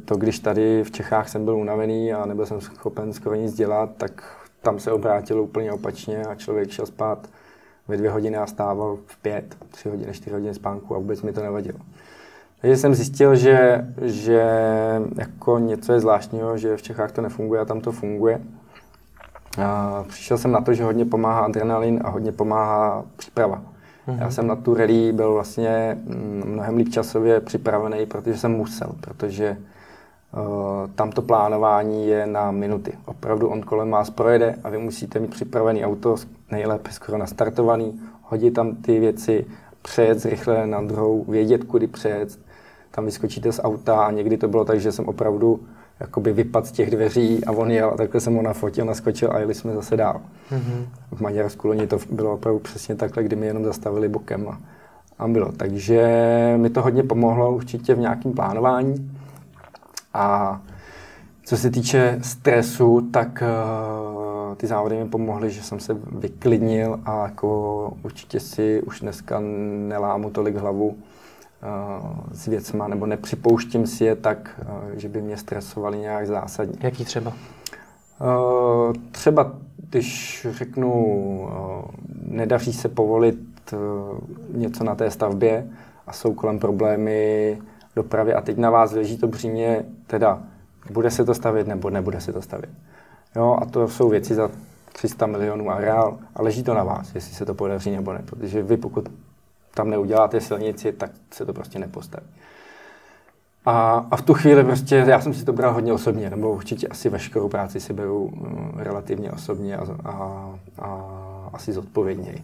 to, 0.05 0.15
když 0.15 0.39
tady 0.39 0.83
v 0.83 0.91
Čechách 0.91 1.29
jsem 1.29 1.45
byl 1.45 1.55
unavený 1.57 2.13
a 2.13 2.25
nebyl 2.25 2.45
jsem 2.45 2.61
schopen 2.61 3.13
skoro 3.13 3.35
nic 3.35 3.53
dělat, 3.53 3.89
tak 3.97 4.37
tam 4.61 4.79
se 4.79 4.91
obrátilo 4.91 5.43
úplně 5.43 5.71
opačně 5.71 6.25
a 6.25 6.35
člověk 6.35 6.71
šel 6.71 6.85
spát 6.85 7.27
ve 7.87 7.97
dvě 7.97 8.11
hodiny 8.11 8.37
a 8.37 8.45
stával 8.45 8.97
v 9.05 9.17
pět, 9.17 9.55
tři 9.69 9.89
hodiny, 9.89 10.13
čtyři 10.13 10.33
hodiny 10.33 10.53
spánku 10.53 10.95
a 10.95 10.97
vůbec 10.97 11.21
mi 11.21 11.33
to 11.33 11.41
nevadilo. 11.41 11.79
Takže 12.61 12.77
jsem 12.77 12.95
zjistil, 12.95 13.35
že, 13.35 13.87
že 14.01 14.41
jako 15.17 15.59
něco 15.59 15.93
je 15.93 15.99
zvláštního, 15.99 16.57
že 16.57 16.77
v 16.77 16.81
Čechách 16.81 17.11
to 17.11 17.21
nefunguje 17.21 17.61
a 17.61 17.65
tam 17.65 17.81
to 17.81 17.91
funguje. 17.91 18.41
A 19.61 20.03
přišel 20.07 20.37
jsem 20.37 20.51
na 20.51 20.61
to, 20.61 20.73
že 20.73 20.83
hodně 20.83 21.05
pomáhá 21.05 21.39
adrenalin 21.39 22.01
a 22.03 22.09
hodně 22.09 22.31
pomáhá 22.31 23.03
příprava. 23.15 23.61
Mm-hmm. 24.07 24.21
Já 24.21 24.31
jsem 24.31 24.47
na 24.47 24.55
tu 24.55 24.73
rally 24.73 25.11
byl 25.13 25.33
vlastně 25.33 25.97
mm, 26.03 26.43
mnohem 26.45 26.77
líp 26.77 26.89
časově 26.89 27.39
připravený, 27.39 28.05
protože 28.05 28.37
jsem 28.37 28.51
musel, 28.51 28.95
protože 29.01 29.57
uh, 30.33 30.89
tam 30.95 31.11
to 31.11 31.21
plánování 31.21 32.07
je 32.07 32.27
na 32.27 32.51
minuty. 32.51 32.93
Opravdu 33.05 33.47
on 33.47 33.61
kolem 33.61 33.91
vás 33.91 34.09
projede 34.09 34.55
a 34.63 34.69
vy 34.69 34.77
musíte 34.77 35.19
mít 35.19 35.31
připravený 35.31 35.85
auto, 35.85 36.15
nejlépe 36.51 36.91
skoro 36.91 37.17
nastartovaný, 37.17 38.01
hodit 38.21 38.51
tam 38.51 38.75
ty 38.75 38.99
věci, 38.99 39.45
přejet 39.81 40.25
rychle 40.25 40.67
na 40.67 40.81
druhou, 40.81 41.25
vědět, 41.27 41.63
kudy 41.63 41.87
přejet. 41.87 42.39
Tam 42.91 43.05
vyskočíte 43.05 43.51
z 43.51 43.59
auta 43.63 44.05
a 44.05 44.11
někdy 44.11 44.37
to 44.37 44.47
bylo 44.47 44.65
tak, 44.65 44.79
že 44.79 44.91
jsem 44.91 45.05
opravdu 45.05 45.59
jakoby 46.03 46.33
vypad 46.33 46.65
z 46.65 46.71
těch 46.71 46.91
dveří 46.91 47.45
a 47.45 47.51
on 47.51 47.71
jel 47.71 47.89
a 47.89 47.97
takhle 47.97 48.21
jsem 48.21 48.35
ho 48.35 48.41
nafotil, 48.41 48.85
naskočil 48.85 49.31
a 49.31 49.39
jeli 49.39 49.53
jsme 49.53 49.73
zase 49.73 49.97
dál. 49.97 50.21
Mm-hmm. 50.51 50.85
V 51.11 51.21
Maďarsku 51.21 51.67
loni 51.67 51.87
to 51.87 51.97
bylo 52.11 52.33
opravdu 52.33 52.59
přesně 52.59 52.95
takhle, 52.95 53.23
kdy 53.23 53.35
mi 53.35 53.47
jenom 53.47 53.63
zastavili 53.63 54.09
bokem 54.09 54.47
a, 54.49 54.59
a 55.19 55.27
bylo. 55.27 55.51
Takže 55.51 56.03
mi 56.57 56.69
to 56.69 56.81
hodně 56.81 57.03
pomohlo 57.03 57.55
určitě 57.55 57.95
v 57.95 57.99
nějakém 57.99 58.33
plánování. 58.33 59.11
A 60.13 60.61
co 61.45 61.57
se 61.57 61.69
týče 61.71 62.19
stresu, 62.21 63.09
tak 63.11 63.43
uh, 63.43 64.55
ty 64.55 64.67
závody 64.67 65.03
mi 65.03 65.09
pomohly, 65.09 65.51
že 65.51 65.63
jsem 65.63 65.79
se 65.79 65.97
vyklidnil 66.11 66.99
a 67.05 67.23
jako 67.23 67.93
určitě 68.03 68.39
si 68.39 68.81
už 68.81 68.99
dneska 68.99 69.39
nelámu 69.87 70.29
tolik 70.29 70.55
hlavu 70.55 70.95
s 72.31 72.45
věcma, 72.45 72.87
nebo 72.87 73.05
nepřipouštím 73.05 73.87
si 73.87 74.05
je 74.05 74.15
tak, 74.15 74.61
že 74.93 75.09
by 75.09 75.21
mě 75.21 75.37
stresovali 75.37 75.97
nějak 75.97 76.27
zásadně. 76.27 76.75
Jaký 76.81 77.05
třeba? 77.05 77.33
Třeba, 79.11 79.51
když 79.89 80.47
řeknu, 80.51 81.49
nedaří 82.25 82.73
se 82.73 82.89
povolit 82.89 83.75
něco 84.53 84.83
na 84.83 84.95
té 84.95 85.11
stavbě 85.11 85.67
a 86.07 86.13
jsou 86.13 86.33
kolem 86.33 86.59
problémy 86.59 87.57
dopravy 87.95 88.33
a 88.33 88.41
teď 88.41 88.57
na 88.57 88.69
vás 88.69 88.91
leží 88.91 89.17
to 89.17 89.27
břímě, 89.27 89.85
teda 90.07 90.41
bude 90.91 91.11
se 91.11 91.25
to 91.25 91.33
stavět 91.33 91.67
nebo 91.67 91.89
nebude 91.89 92.21
se 92.21 92.33
to 92.33 92.41
stavět. 92.41 92.69
Jo, 93.35 93.57
a 93.61 93.65
to 93.65 93.87
jsou 93.87 94.09
věci 94.09 94.35
za 94.35 94.49
300 94.93 95.25
milionů 95.25 95.69
a 95.69 95.79
reál 95.79 96.17
a 96.35 96.41
leží 96.41 96.63
to 96.63 96.73
na 96.73 96.83
vás, 96.83 97.15
jestli 97.15 97.33
se 97.33 97.45
to 97.45 97.53
podaří 97.53 97.91
nebo 97.91 98.13
ne, 98.13 98.21
protože 98.25 98.63
vy 98.63 98.77
pokud 98.77 99.09
tam 99.73 99.89
neuděláte 99.89 100.41
silnici, 100.41 100.91
tak 100.91 101.11
se 101.31 101.45
to 101.45 101.53
prostě 101.53 101.79
nepostaví. 101.79 102.27
A, 103.65 104.05
a 104.11 104.15
v 104.15 104.21
tu 104.21 104.33
chvíli 104.33 104.63
prostě, 104.63 104.95
já 104.95 105.21
jsem 105.21 105.33
si 105.33 105.45
to 105.45 105.53
bral 105.53 105.73
hodně 105.73 105.93
osobně, 105.93 106.29
nebo 106.29 106.53
určitě 106.53 106.87
asi 106.87 107.09
veškerou 107.09 107.49
práci 107.49 107.79
si 107.79 107.93
beru 107.93 108.31
mm, 108.35 108.71
relativně 108.75 109.31
osobně 109.31 109.77
a, 109.77 109.85
a, 110.05 110.11
a 110.79 111.49
asi 111.53 111.73
zodpovědněji. 111.73 112.41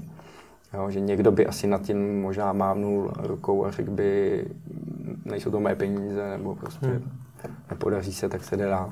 Jo, 0.73 0.89
že 0.89 0.99
někdo 0.99 1.31
by 1.31 1.47
asi 1.47 1.67
nad 1.67 1.81
tím 1.81 2.21
možná 2.21 2.53
mávnul 2.53 3.11
rukou 3.17 3.65
a 3.65 3.71
řekl 3.71 3.91
by, 3.91 4.45
nejsou 5.25 5.51
to 5.51 5.59
mé 5.59 5.75
peníze, 5.75 6.29
nebo 6.37 6.55
prostě 6.55 6.85
hmm. 6.85 7.11
nepodaří 7.69 8.13
se, 8.13 8.29
tak 8.29 8.43
se 8.43 8.57
dá. 8.57 8.89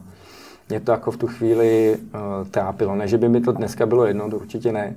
Mě 0.69 0.79
to 0.79 0.91
jako 0.91 1.11
v 1.11 1.17
tu 1.17 1.27
chvíli 1.27 1.97
uh, 1.97 2.47
trápilo. 2.47 2.95
Ne, 2.95 3.07
že 3.07 3.17
by 3.17 3.29
mi 3.29 3.41
to 3.41 3.51
dneska 3.51 3.85
bylo 3.85 4.05
jedno, 4.05 4.29
to 4.29 4.37
určitě 4.37 4.71
ne, 4.71 4.95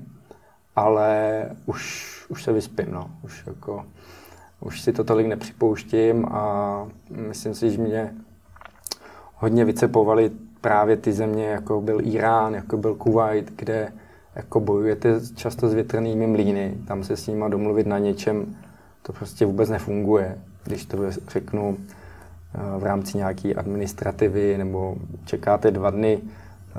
ale 0.77 1.45
už 1.67 2.11
už 2.31 2.43
se 2.43 2.53
vyspím, 2.53 2.87
no. 2.91 3.11
Už 3.25 3.47
jako, 3.47 3.85
už 4.61 4.81
si 4.81 4.93
to 4.93 5.05
tolik 5.05 5.27
nepřipouštím 5.27 6.27
a 6.27 6.87
myslím 7.11 7.55
si, 7.55 7.71
že 7.71 7.83
mě 7.83 8.15
hodně 9.35 9.65
vycepovali 9.65 10.31
právě 10.61 10.97
ty 10.97 11.13
země, 11.13 11.47
jako 11.47 11.81
byl 11.81 12.01
Irán, 12.01 12.55
jako 12.55 12.77
byl 12.77 12.95
Kuwait, 12.95 13.53
kde 13.57 13.93
jako 14.35 14.61
bojujete 14.61 15.21
často 15.35 15.69
s 15.69 15.75
větrnými 15.75 16.27
mlýny, 16.27 16.75
tam 16.87 17.05
se 17.05 17.17
s 17.17 17.27
nima 17.27 17.49
domluvit 17.49 17.87
na 17.87 17.99
něčem, 17.99 18.57
to 19.03 19.13
prostě 19.13 19.47
vůbec 19.47 19.71
nefunguje. 19.71 20.39
Když 20.65 20.87
to 20.87 20.99
řeknu 21.29 21.77
eh, 21.79 22.79
v 22.79 22.85
rámci 22.85 23.17
nějaké 23.17 23.55
administrativy, 23.55 24.59
nebo 24.59 24.97
čekáte 25.25 25.71
dva 25.71 25.91
dny 25.91 26.19
eh, 26.23 26.79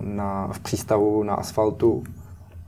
na, 0.00 0.48
v 0.52 0.60
přístavu 0.60 1.22
na 1.22 1.34
asfaltu, 1.34 2.04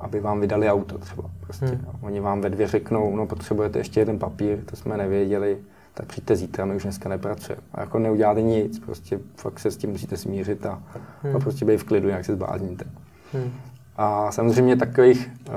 aby 0.01 0.21
vám 0.21 0.41
vydali 0.41 0.71
auto 0.71 0.99
třeba. 0.99 1.31
Prostě, 1.41 1.67
hmm. 1.67 1.87
Oni 2.01 2.21
vám 2.21 2.41
ve 2.41 2.51
dvě 2.51 2.67
řeknou, 2.67 3.17
no 3.17 3.27
potřebujete 3.27 3.79
ještě 3.79 4.01
jeden 4.01 4.19
papír, 4.19 4.59
to 4.65 4.77
jsme 4.77 4.97
nevěděli, 4.97 5.59
tak 5.95 6.07
přijďte 6.07 6.37
zítra, 6.37 6.65
my 6.65 6.77
už 6.77 6.83
dneska 6.83 7.09
nepracujeme. 7.09 7.63
A 7.75 7.81
jako 7.81 7.99
neuděláte 7.99 8.43
nic, 8.43 8.79
prostě 8.79 9.21
fakt 9.37 9.61
se 9.61 9.71
s 9.71 9.77
tím 9.77 9.91
musíte 9.91 10.17
smířit 10.17 10.67
a, 10.67 10.83
hmm. 11.23 11.37
a 11.37 11.39
prostě 11.39 11.65
být 11.65 11.77
v 11.77 11.85
klidu, 11.85 12.09
jak 12.09 12.25
se 12.25 12.33
zblázníte. 12.33 12.85
Hmm. 13.33 13.51
A 13.97 14.33
samozřejmě 14.33 14.77
takových 14.77 15.31
uh, 15.49 15.55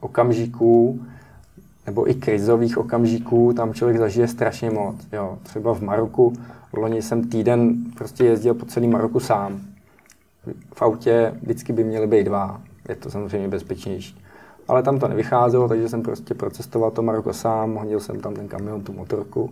okamžiků, 0.00 1.00
nebo 1.86 2.10
i 2.10 2.14
krizových 2.14 2.78
okamžiků, 2.78 3.52
tam 3.52 3.74
člověk 3.74 3.98
zažije 3.98 4.28
strašně 4.28 4.70
moc. 4.70 4.96
Jo. 5.12 5.38
Třeba 5.42 5.74
v 5.74 5.80
Maroku, 5.80 6.32
v 6.72 6.76
loni 6.76 7.02
jsem 7.02 7.28
týden 7.28 7.74
prostě 7.96 8.24
jezdil 8.24 8.54
po 8.54 8.66
celý 8.66 8.88
Maroku 8.88 9.20
sám. 9.20 9.60
V 10.74 10.82
autě 10.82 11.34
vždycky 11.42 11.72
by 11.72 11.84
měly 11.84 12.06
být 12.06 12.24
dva 12.24 12.60
je 12.88 12.96
to 12.96 13.10
samozřejmě 13.10 13.48
bezpečnější. 13.48 14.22
Ale 14.68 14.82
tam 14.82 14.98
to 14.98 15.08
nevycházelo, 15.08 15.68
takže 15.68 15.88
jsem 15.88 16.02
prostě 16.02 16.34
procestoval 16.34 16.90
to 16.90 17.02
Maroko 17.02 17.32
sám, 17.32 17.74
hodil 17.74 18.00
jsem 18.00 18.20
tam 18.20 18.34
ten 18.34 18.48
kamion, 18.48 18.82
tu 18.82 18.92
motorku. 18.92 19.50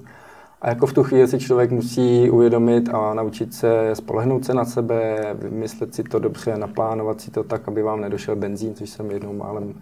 A 0.62 0.68
jako 0.68 0.86
v 0.86 0.92
tu 0.92 1.02
chvíli 1.02 1.28
si 1.28 1.38
člověk 1.38 1.70
musí 1.70 2.30
uvědomit 2.30 2.88
a 2.92 3.14
naučit 3.14 3.54
se 3.54 3.90
spolehnout 3.94 4.44
se 4.44 4.54
na 4.54 4.64
sebe, 4.64 5.18
vymyslet 5.34 5.94
si 5.94 6.02
to 6.02 6.18
dobře, 6.18 6.56
naplánovat 6.56 7.20
si 7.20 7.30
to 7.30 7.44
tak, 7.44 7.68
aby 7.68 7.82
vám 7.82 8.00
nedošel 8.00 8.36
benzín, 8.36 8.74
což 8.74 8.90
jsem 8.90 9.10
jednou 9.10 9.32
málem 9.32 9.74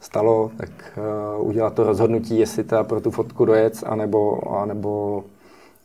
stalo, 0.00 0.50
tak 0.56 0.98
uh, 1.38 1.48
udělat 1.48 1.74
to 1.74 1.84
rozhodnutí, 1.84 2.38
jestli 2.38 2.64
teda 2.64 2.84
pro 2.84 3.00
tu 3.00 3.10
fotku 3.10 3.44
dojet, 3.44 3.84
anebo, 3.86 4.52
anebo 4.60 5.24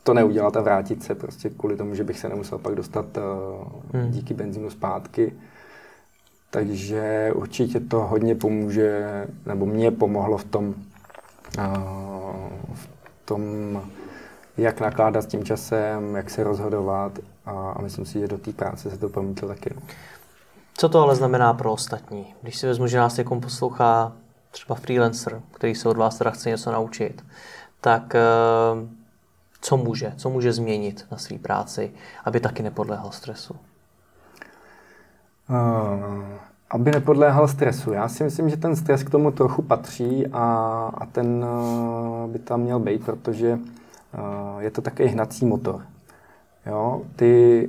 to 0.02 0.14
neudělat 0.14 0.56
a 0.56 0.60
vrátit 0.60 1.02
se 1.02 1.14
prostě 1.14 1.50
kvůli 1.50 1.76
tomu, 1.76 1.94
že 1.94 2.04
bych 2.04 2.18
se 2.18 2.28
nemusel 2.28 2.58
pak 2.58 2.74
dostat 2.74 3.06
uh, 3.16 4.00
hmm. 4.00 4.10
díky 4.10 4.34
benzínu 4.34 4.70
zpátky. 4.70 5.32
Takže 6.50 7.32
určitě 7.34 7.80
to 7.80 8.00
hodně 8.00 8.34
pomůže, 8.34 9.26
nebo 9.46 9.66
mě 9.66 9.90
pomohlo 9.90 10.38
v 10.38 10.44
tom, 10.44 10.74
v 12.74 12.88
tom, 13.24 13.42
jak 14.56 14.80
nakládat 14.80 15.22
s 15.22 15.26
tím 15.26 15.44
časem, 15.44 16.14
jak 16.14 16.30
se 16.30 16.44
rozhodovat 16.44 17.18
a, 17.46 17.82
myslím 17.82 18.06
si, 18.06 18.20
že 18.20 18.28
do 18.28 18.38
té 18.38 18.52
práce 18.52 18.90
se 18.90 18.98
to 18.98 19.08
promítlo 19.08 19.48
taky. 19.48 19.74
Co 20.74 20.88
to 20.88 21.00
ale 21.00 21.16
znamená 21.16 21.54
pro 21.54 21.72
ostatní? 21.72 22.34
Když 22.42 22.58
si 22.58 22.66
vezmu, 22.66 22.86
že 22.86 22.98
nás 22.98 23.16
někomu 23.16 23.40
poslouchá 23.40 24.12
třeba 24.50 24.74
freelancer, 24.74 25.42
který 25.52 25.74
se 25.74 25.88
od 25.88 25.96
vás 25.96 26.18
teda 26.18 26.30
chce 26.30 26.48
něco 26.48 26.72
naučit, 26.72 27.24
tak 27.80 28.14
eh, 28.14 28.20
co 29.60 29.76
může? 29.76 30.12
Co 30.16 30.30
může 30.30 30.52
změnit 30.52 31.06
na 31.10 31.18
své 31.18 31.38
práci, 31.38 31.92
aby 32.24 32.40
taky 32.40 32.62
nepodléhal 32.62 33.12
stresu? 33.12 33.56
Uh, 35.50 36.24
aby 36.70 36.90
nepodléhal 36.90 37.48
stresu. 37.48 37.92
Já 37.92 38.08
si 38.08 38.24
myslím, 38.24 38.50
že 38.50 38.56
ten 38.56 38.76
stres 38.76 39.02
k 39.02 39.10
tomu 39.10 39.30
trochu 39.30 39.62
patří 39.62 40.26
a, 40.26 40.44
a 40.94 41.06
ten 41.06 41.44
uh, 41.44 42.30
by 42.30 42.38
tam 42.38 42.60
měl 42.60 42.78
být, 42.78 43.04
protože 43.04 43.52
uh, 43.54 44.58
je 44.58 44.70
to 44.70 44.82
takový 44.82 45.08
hnací 45.08 45.46
motor. 45.46 45.82
Jo? 46.66 47.02
Ty, 47.16 47.68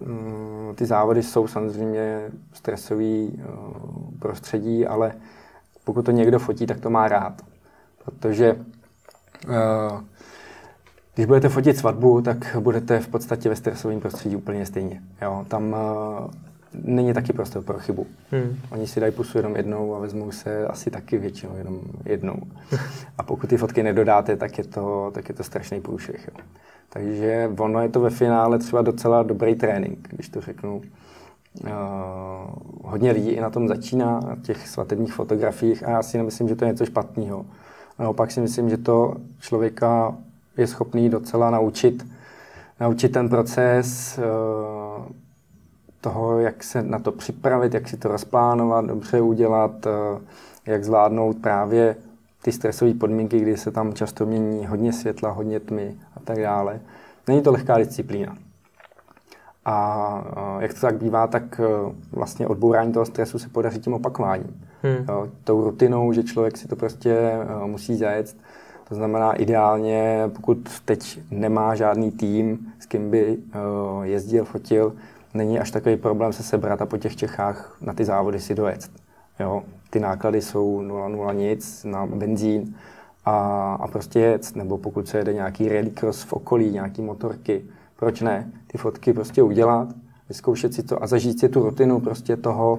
um, 0.00 0.74
ty 0.74 0.86
závody 0.86 1.22
jsou 1.22 1.46
samozřejmě 1.46 2.30
stresový 2.52 3.42
prostředí, 4.18 4.86
ale 4.86 5.12
pokud 5.84 6.04
to 6.04 6.10
někdo 6.10 6.38
fotí, 6.38 6.66
tak 6.66 6.80
to 6.80 6.90
má 6.90 7.08
rád. 7.08 7.42
Protože 8.04 8.56
když 11.14 11.26
budete 11.26 11.48
fotit 11.48 11.76
svatbu, 11.76 12.22
tak 12.22 12.56
budete 12.60 13.00
v 13.00 13.08
podstatě 13.08 13.48
ve 13.48 13.56
stresovém 13.56 14.00
prostředí 14.00 14.36
úplně 14.36 14.66
stejně. 14.66 15.02
Jo? 15.22 15.44
Tam 15.48 15.76
není 16.74 17.14
taky 17.14 17.32
prostor 17.32 17.62
pro 17.62 17.78
chybu. 17.78 18.06
Hmm. 18.30 18.56
Oni 18.70 18.86
si 18.86 19.00
dají 19.00 19.12
pusu 19.12 19.38
jenom 19.38 19.56
jednou 19.56 19.94
a 19.94 19.98
vezmou 19.98 20.32
se 20.32 20.66
asi 20.66 20.90
taky 20.90 21.18
většinou 21.18 21.56
jenom 21.56 21.80
jednou. 22.04 22.36
A 23.18 23.22
pokud 23.22 23.50
ty 23.50 23.56
fotky 23.56 23.82
nedodáte, 23.82 24.36
tak 24.36 24.58
je 24.58 24.64
to, 24.64 25.10
tak 25.14 25.28
je 25.28 25.34
to 25.34 25.42
strašný 25.42 25.80
průšvih. 25.80 26.28
Jo. 26.28 26.44
Takže 26.88 27.50
ono 27.58 27.82
je 27.82 27.88
to 27.88 28.00
ve 28.00 28.10
finále 28.10 28.58
třeba 28.58 28.82
docela 28.82 29.22
dobrý 29.22 29.54
trénink, 29.54 30.08
když 30.10 30.28
to 30.28 30.40
řeknu. 30.40 30.82
Uh, 31.64 31.70
hodně 32.84 33.12
lidí 33.12 33.30
i 33.30 33.40
na 33.40 33.50
tom 33.50 33.68
začíná, 33.68 34.20
na 34.20 34.36
těch 34.42 34.68
svatebních 34.68 35.12
fotografiích 35.12 35.84
a 35.84 35.90
já 35.90 36.02
si 36.02 36.18
nemyslím, 36.18 36.48
že 36.48 36.56
to 36.56 36.64
je 36.64 36.70
něco 36.70 36.86
špatného. 36.86 37.46
Naopak 37.98 38.30
si 38.30 38.40
myslím, 38.40 38.70
že 38.70 38.76
to 38.76 39.14
člověka 39.40 40.16
je 40.56 40.66
schopný 40.66 41.08
docela 41.08 41.50
naučit, 41.50 42.06
naučit 42.80 43.08
ten 43.08 43.28
proces, 43.28 44.18
uh, 44.18 44.75
toho, 46.06 46.38
jak 46.38 46.64
se 46.64 46.82
na 46.82 46.98
to 46.98 47.12
připravit, 47.12 47.74
jak 47.74 47.88
si 47.88 47.96
to 47.96 48.08
rozplánovat, 48.08 48.84
dobře 48.84 49.20
udělat, 49.20 49.86
eh, 49.86 50.20
jak 50.66 50.84
zvládnout 50.84 51.36
právě 51.40 51.96
ty 52.42 52.52
stresové 52.52 52.94
podmínky, 52.94 53.40
kdy 53.40 53.56
se 53.56 53.70
tam 53.70 53.92
často 53.92 54.26
mění 54.26 54.66
hodně 54.66 54.92
světla, 54.92 55.30
hodně 55.30 55.60
tmy 55.60 55.94
a 56.16 56.20
tak 56.20 56.42
dále. 56.42 56.80
Není 57.28 57.42
to 57.42 57.52
lehká 57.52 57.78
disciplína. 57.78 58.36
A 59.64 60.58
jak 60.60 60.74
to 60.74 60.80
tak 60.80 60.96
bývá, 60.96 61.26
tak 61.26 61.60
vlastně 62.12 62.46
odbourání 62.46 62.92
toho 62.92 63.06
stresu 63.06 63.38
se 63.38 63.48
podaří 63.48 63.80
tím 63.80 63.94
opakováním. 63.94 64.62
Hmm. 64.82 65.04
Jo, 65.08 65.28
tou 65.44 65.64
rutinou, 65.64 66.12
že 66.12 66.22
člověk 66.22 66.56
si 66.56 66.68
to 66.68 66.76
prostě 66.76 67.32
musí 67.66 67.96
zajet. 67.96 68.36
To 68.88 68.94
znamená 68.94 69.32
ideálně, 69.32 70.30
pokud 70.34 70.58
teď 70.84 71.20
nemá 71.30 71.74
žádný 71.74 72.10
tým, 72.10 72.72
s 72.78 72.86
kým 72.86 73.10
by 73.10 73.38
jezdil, 74.02 74.44
fotil, 74.44 74.92
není 75.36 75.58
až 75.58 75.70
takový 75.70 75.96
problém 75.96 76.32
se 76.32 76.42
sebrat 76.42 76.82
a 76.82 76.86
po 76.86 76.96
těch 76.96 77.16
Čechách 77.16 77.76
na 77.80 77.92
ty 77.92 78.04
závody 78.04 78.40
si 78.40 78.54
dojet. 78.54 78.90
Jo, 79.40 79.62
ty 79.90 80.00
náklady 80.00 80.42
jsou 80.42 80.80
0,0 80.80 81.34
nic 81.34 81.84
na 81.84 82.06
benzín 82.06 82.74
a, 83.24 83.74
a 83.80 83.88
prostě 83.88 84.20
jet, 84.20 84.56
nebo 84.56 84.78
pokud 84.78 85.08
se 85.08 85.18
jede 85.18 85.32
nějaký 85.32 85.68
rallycross 85.68 86.22
v 86.22 86.32
okolí, 86.32 86.70
nějaký 86.70 87.02
motorky, 87.02 87.64
proč 87.96 88.20
ne? 88.20 88.50
Ty 88.66 88.78
fotky 88.78 89.12
prostě 89.12 89.42
udělat, 89.42 89.88
vyzkoušet 90.28 90.74
si 90.74 90.82
to 90.82 91.02
a 91.02 91.06
zažít 91.06 91.40
si 91.40 91.48
tu 91.48 91.62
rutinu 91.62 92.00
prostě 92.00 92.36
toho, 92.36 92.78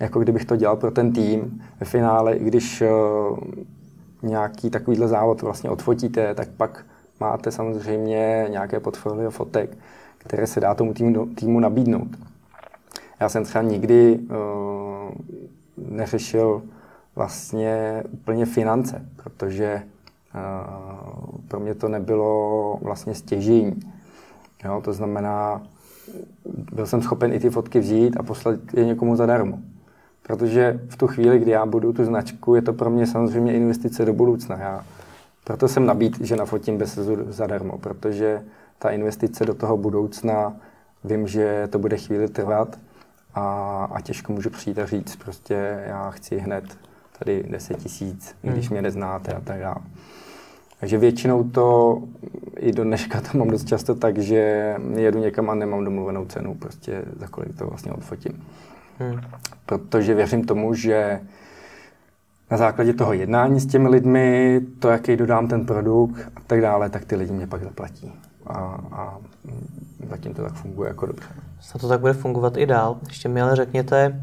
jako 0.00 0.20
kdybych 0.20 0.44
to 0.44 0.56
dělal 0.56 0.76
pro 0.76 0.90
ten 0.90 1.12
tým. 1.12 1.62
Ve 1.80 1.86
finále, 1.86 2.36
i 2.36 2.44
když 2.44 2.82
uh, 2.82 3.38
nějaký 4.22 4.70
takovýhle 4.70 5.08
závod 5.08 5.42
vlastně 5.42 5.70
odfotíte, 5.70 6.34
tak 6.34 6.48
pak 6.48 6.84
máte 7.20 7.52
samozřejmě 7.52 8.46
nějaké 8.50 8.80
portfolio 8.80 9.30
fotek, 9.30 9.78
které 10.24 10.46
se 10.46 10.60
dá 10.60 10.74
tomu 10.74 10.94
týmu, 10.94 11.26
týmu 11.26 11.60
nabídnout. 11.60 12.08
Já 13.20 13.28
jsem 13.28 13.44
třeba 13.44 13.62
nikdy 13.62 14.18
uh, 14.18 15.10
neřešil 15.76 16.62
vlastně 17.16 18.04
úplně 18.10 18.46
finance, 18.46 19.06
protože 19.16 19.82
uh, 20.34 21.40
pro 21.48 21.60
mě 21.60 21.74
to 21.74 21.88
nebylo 21.88 22.78
vlastně 22.82 23.14
stěžení. 23.14 23.80
Jo, 24.64 24.80
to 24.84 24.92
znamená, 24.92 25.62
byl 26.72 26.86
jsem 26.86 27.02
schopen 27.02 27.32
i 27.32 27.40
ty 27.40 27.50
fotky 27.50 27.80
vzít 27.80 28.16
a 28.16 28.22
poslat 28.22 28.56
je 28.74 28.84
někomu 28.84 29.16
zadarmo. 29.16 29.58
Protože 30.22 30.80
v 30.88 30.96
tu 30.96 31.06
chvíli, 31.06 31.38
kdy 31.38 31.50
já 31.50 31.66
budu 31.66 31.92
tu 31.92 32.04
značku, 32.04 32.54
je 32.54 32.62
to 32.62 32.72
pro 32.72 32.90
mě 32.90 33.06
samozřejmě 33.06 33.54
investice 33.54 34.04
do 34.04 34.12
budoucna. 34.12 34.56
Já, 34.58 34.84
proto 35.44 35.68
jsem 35.68 35.86
nabít, 35.86 36.20
že 36.20 36.36
nafotím 36.36 36.78
bez 36.78 36.98
zadarmo, 37.28 37.78
protože 37.78 38.42
ta 38.78 38.90
investice 38.90 39.44
do 39.44 39.54
toho 39.54 39.76
budoucna, 39.76 40.56
vím, 41.04 41.28
že 41.28 41.68
to 41.70 41.78
bude 41.78 41.96
chvíli 41.96 42.28
trvat 42.28 42.78
a, 43.34 43.84
a 43.92 44.00
těžko 44.00 44.32
můžu 44.32 44.50
přijít 44.50 44.78
a 44.78 44.86
říct, 44.86 45.16
prostě 45.16 45.82
já 45.86 46.10
chci 46.10 46.38
hned 46.38 46.64
tady 47.18 47.42
10 47.42 47.76
tisíc, 47.76 48.36
hmm. 48.44 48.52
když 48.52 48.70
mě 48.70 48.82
neznáte 48.82 49.32
a 49.32 49.40
tak 49.40 49.60
dále. 49.60 49.80
Takže 50.80 50.98
většinou 50.98 51.44
to 51.44 51.98
i 52.56 52.72
do 52.72 52.84
dneška 52.84 53.20
to 53.20 53.38
mám 53.38 53.48
dost 53.48 53.68
často 53.68 53.94
tak, 53.94 54.18
že 54.18 54.74
jedu 54.96 55.18
někam 55.18 55.50
a 55.50 55.54
nemám 55.54 55.84
domluvenou 55.84 56.24
cenu, 56.24 56.54
prostě 56.54 57.02
za 57.16 57.28
kolik 57.28 57.58
to 57.58 57.66
vlastně 57.66 57.92
odfotím. 57.92 58.44
Hmm. 58.98 59.20
Protože 59.66 60.14
věřím 60.14 60.44
tomu, 60.44 60.74
že 60.74 61.20
na 62.50 62.56
základě 62.56 62.92
toho 62.92 63.12
jednání 63.12 63.60
s 63.60 63.66
těmi 63.66 63.88
lidmi, 63.88 64.60
to, 64.78 64.88
jaký 64.88 65.16
dodám 65.16 65.48
ten 65.48 65.66
produkt 65.66 66.20
a 66.36 66.40
tak 66.46 66.60
dále, 66.60 66.90
tak 66.90 67.04
ty 67.04 67.16
lidi 67.16 67.32
mě 67.32 67.46
pak 67.46 67.64
zaplatí. 67.64 68.12
A, 68.46 68.80
a 68.92 69.18
zatím 70.10 70.34
to 70.34 70.42
tak 70.42 70.52
funguje 70.52 70.88
jako 70.88 71.06
dobře. 71.06 71.28
Snad 71.60 71.80
to 71.80 71.88
tak 71.88 72.00
bude 72.00 72.12
fungovat 72.12 72.56
i 72.56 72.66
dál. 72.66 72.96
Ještě 73.08 73.28
mi 73.28 73.42
ale 73.42 73.56
řekněte, 73.56 74.20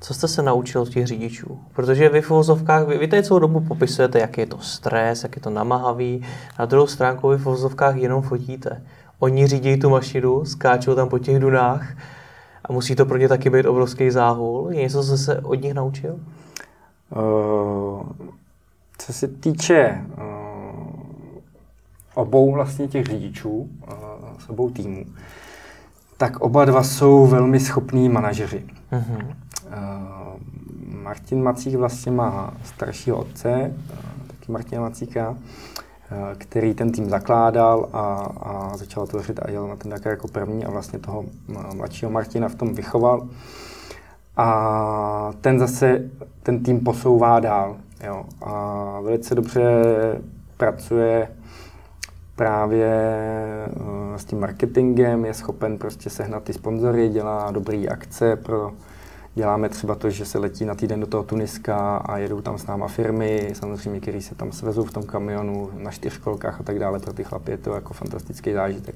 co 0.00 0.14
jste 0.14 0.28
se 0.28 0.42
naučil 0.42 0.80
od 0.80 0.88
těch 0.88 1.06
řidičů? 1.06 1.58
Protože 1.74 2.08
vy 2.08 2.20
v 2.20 2.30
vozovkách, 2.30 2.86
vy, 2.86 2.98
vy 2.98 3.08
tady 3.08 3.22
celou 3.22 3.40
dobu 3.40 3.60
popisujete, 3.60 4.18
jak 4.18 4.38
je 4.38 4.46
to 4.46 4.58
stres, 4.58 5.22
jak 5.22 5.36
je 5.36 5.42
to 5.42 5.50
namahavý. 5.50 6.22
Na 6.58 6.64
druhou 6.64 6.86
stránku 6.86 7.28
vy 7.28 7.36
v 7.36 7.42
vozovkách 7.42 7.96
jenom 7.96 8.22
fotíte. 8.22 8.82
Oni 9.18 9.46
řídí 9.46 9.78
tu 9.78 9.90
mašinu, 9.90 10.44
skáčou 10.44 10.94
tam 10.94 11.08
po 11.08 11.18
těch 11.18 11.38
dunách 11.38 11.86
a 12.64 12.72
musí 12.72 12.96
to 12.96 13.06
pro 13.06 13.16
ně 13.16 13.28
taky 13.28 13.50
být 13.50 13.66
obrovský 13.66 14.10
záhul. 14.10 14.68
Je 14.70 14.80
něco, 14.80 15.04
co 15.04 15.18
se 15.18 15.40
od 15.40 15.62
nich 15.62 15.74
naučil? 15.74 16.20
Uh, 17.16 18.02
co 18.98 19.12
se 19.12 19.28
týče 19.28 20.04
uh, 20.18 20.24
obou 22.14 22.52
vlastně 22.52 22.88
těch 22.88 23.06
řidičů, 23.06 23.68
s 24.38 24.50
obou 24.50 24.70
týmů, 24.70 25.04
tak 26.16 26.40
oba 26.40 26.64
dva 26.64 26.82
jsou 26.82 27.26
velmi 27.26 27.60
schopní 27.60 28.08
manažeři. 28.08 28.64
Uh, 28.92 28.98
Martin 31.02 31.42
Macík 31.42 31.74
vlastně 31.74 32.12
má 32.12 32.54
staršího 32.64 33.16
otce, 33.16 33.74
taky 34.26 34.52
Martina 34.52 34.82
Macíka, 34.82 35.36
který 36.38 36.74
ten 36.74 36.92
tým 36.92 37.10
zakládal 37.10 37.88
a, 37.92 38.02
a 38.40 38.76
začal 38.76 39.06
tvořit 39.06 39.40
a 39.42 39.50
jel 39.50 39.68
na 39.68 39.76
ten 39.76 39.90
Dakar 39.90 40.12
jako 40.12 40.28
první 40.28 40.64
a 40.64 40.70
vlastně 40.70 40.98
toho 40.98 41.24
mladšího 41.74 42.10
Martina 42.10 42.48
v 42.48 42.54
tom 42.54 42.74
vychoval. 42.74 43.28
A 44.36 45.32
ten 45.40 45.58
zase 45.58 46.10
ten 46.42 46.62
tým 46.62 46.80
posouvá 46.80 47.40
dál. 47.40 47.76
Jo. 48.04 48.24
A 48.42 49.00
velice 49.00 49.34
dobře 49.34 49.62
pracuje 50.56 51.28
právě 52.36 52.90
uh, 53.80 54.16
s 54.16 54.24
tím 54.24 54.40
marketingem, 54.40 55.24
je 55.24 55.34
schopen 55.34 55.78
prostě 55.78 56.10
sehnat 56.10 56.42
ty 56.42 56.52
sponzory, 56.52 57.08
dělá 57.08 57.50
dobré 57.50 57.84
akce 57.90 58.36
pro 58.36 58.72
Děláme 59.34 59.68
třeba 59.68 59.94
to, 59.94 60.10
že 60.10 60.24
se 60.24 60.38
letí 60.38 60.64
na 60.64 60.74
týden 60.74 61.00
do 61.00 61.06
toho 61.06 61.22
Tuniska 61.22 61.96
a 61.96 62.18
jedou 62.18 62.40
tam 62.40 62.58
s 62.58 62.66
náma 62.66 62.88
firmy, 62.88 63.50
samozřejmě, 63.52 64.00
který 64.00 64.22
se 64.22 64.34
tam 64.34 64.52
svezou 64.52 64.84
v 64.84 64.92
tom 64.92 65.02
kamionu 65.02 65.70
na 65.78 65.90
čtyřkolkách 65.90 66.60
a 66.60 66.62
tak 66.62 66.78
dále. 66.78 66.98
Pro 66.98 67.12
ty 67.12 67.24
chlapy 67.24 67.50
je 67.50 67.58
to 67.58 67.74
jako 67.74 67.94
fantastický 67.94 68.52
zážitek. 68.52 68.94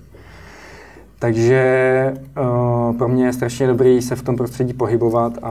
Takže 1.18 2.14
uh, 2.40 2.96
pro 2.96 3.08
mě 3.08 3.26
je 3.26 3.32
strašně 3.32 3.66
dobrý 3.66 4.02
se 4.02 4.16
v 4.16 4.22
tom 4.22 4.36
prostředí 4.36 4.72
pohybovat 4.72 5.32
a, 5.42 5.50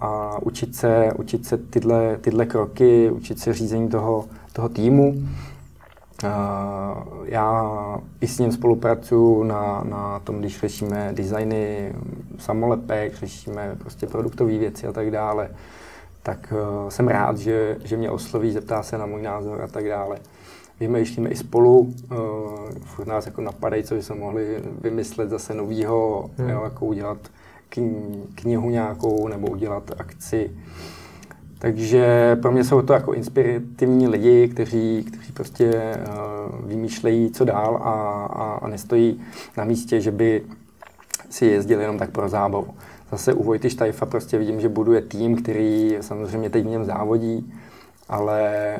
a 0.00 0.38
učit 0.42 0.76
se, 0.76 1.12
učit 1.18 1.46
se 1.46 1.58
tyhle, 1.58 2.16
tyhle 2.20 2.46
kroky, 2.46 3.10
učit 3.10 3.38
se 3.38 3.52
řízení 3.52 3.88
toho, 3.88 4.24
toho 4.52 4.68
týmu. 4.68 5.14
Já 7.24 7.74
i 8.20 8.26
s 8.26 8.38
ním 8.38 8.52
spolupracuju 8.52 9.42
na, 9.42 9.84
na 9.88 10.18
tom, 10.18 10.38
když 10.38 10.60
řešíme 10.60 11.12
designy 11.14 11.94
samolepek, 12.38 13.14
řešíme 13.14 13.76
prostě 13.78 14.06
produktové 14.06 14.58
věci 14.58 14.86
a 14.86 14.92
tak 14.92 15.10
dále, 15.10 15.50
tak 16.22 16.52
uh, 16.52 16.88
jsem 16.88 17.08
rád, 17.08 17.38
že, 17.38 17.76
že 17.84 17.96
mě 17.96 18.10
osloví, 18.10 18.52
zeptá 18.52 18.82
se 18.82 18.98
na 18.98 19.06
můj 19.06 19.22
názor 19.22 19.62
a 19.62 19.66
tak 19.66 19.88
dále. 19.88 20.18
Vymýšlíme 20.80 21.30
i 21.30 21.36
spolu, 21.36 21.78
uh, 21.78 22.18
furt 22.84 23.06
nás 23.06 23.26
jako 23.26 23.40
napadají, 23.40 23.82
co 23.82 23.94
bychom 23.94 24.18
mohli 24.18 24.62
vymyslet 24.80 25.30
zase 25.30 25.54
novýho, 25.54 26.30
hmm. 26.36 26.48
jo, 26.48 26.60
jako 26.64 26.86
udělat 26.86 27.18
knihu 28.34 28.70
nějakou 28.70 29.28
nebo 29.28 29.46
udělat 29.46 29.90
akci 29.98 30.50
takže 31.60 32.36
pro 32.42 32.52
mě 32.52 32.64
jsou 32.64 32.82
to 32.82 32.92
jako 32.92 33.12
inspirativní 33.12 34.08
lidi, 34.08 34.48
kteří, 34.48 35.04
kteří 35.12 35.32
prostě 35.32 35.96
uh, 36.08 36.68
vymýšlejí, 36.68 37.30
co 37.30 37.44
dál 37.44 37.76
a, 37.76 37.90
a, 38.24 38.58
a 38.62 38.68
nestojí 38.68 39.20
na 39.56 39.64
místě, 39.64 40.00
že 40.00 40.10
by 40.10 40.42
si 41.30 41.46
jezdili 41.46 41.82
jenom 41.82 41.98
tak 41.98 42.10
pro 42.10 42.28
zábavu. 42.28 42.74
Zase 43.10 43.32
u 43.34 43.42
Vojty 43.42 43.70
Štajfa 43.70 44.06
prostě 44.06 44.38
vidím, 44.38 44.60
že 44.60 44.68
buduje 44.68 45.02
tým, 45.02 45.42
který 45.42 45.96
samozřejmě 46.00 46.50
teď 46.50 46.64
v 46.64 46.68
něm 46.68 46.84
závodí, 46.84 47.52
ale 48.08 48.76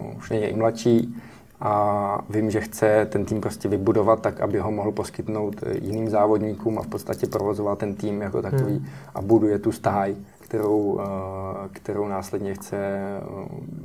uh, 0.00 0.18
už 0.18 0.30
není 0.30 0.44
i 0.44 0.56
mladší 0.56 1.16
a 1.60 2.24
vím, 2.30 2.50
že 2.50 2.60
chce 2.60 3.06
ten 3.10 3.24
tým 3.24 3.40
prostě 3.40 3.68
vybudovat 3.68 4.22
tak, 4.22 4.40
aby 4.40 4.58
ho 4.58 4.70
mohl 4.70 4.92
poskytnout 4.92 5.64
jiným 5.82 6.10
závodníkům 6.10 6.78
a 6.78 6.82
v 6.82 6.86
podstatě 6.86 7.26
provozovat 7.26 7.78
ten 7.78 7.94
tým 7.94 8.22
jako 8.22 8.42
takový 8.42 8.76
hmm. 8.76 8.86
a 9.14 9.22
buduje 9.22 9.58
tu 9.58 9.72
stáj, 9.72 10.16
kterou, 10.40 11.00
eh, 11.00 11.68
kterou 11.72 12.08
následně 12.08 12.54
chce 12.54 12.76
eh, 12.76 13.20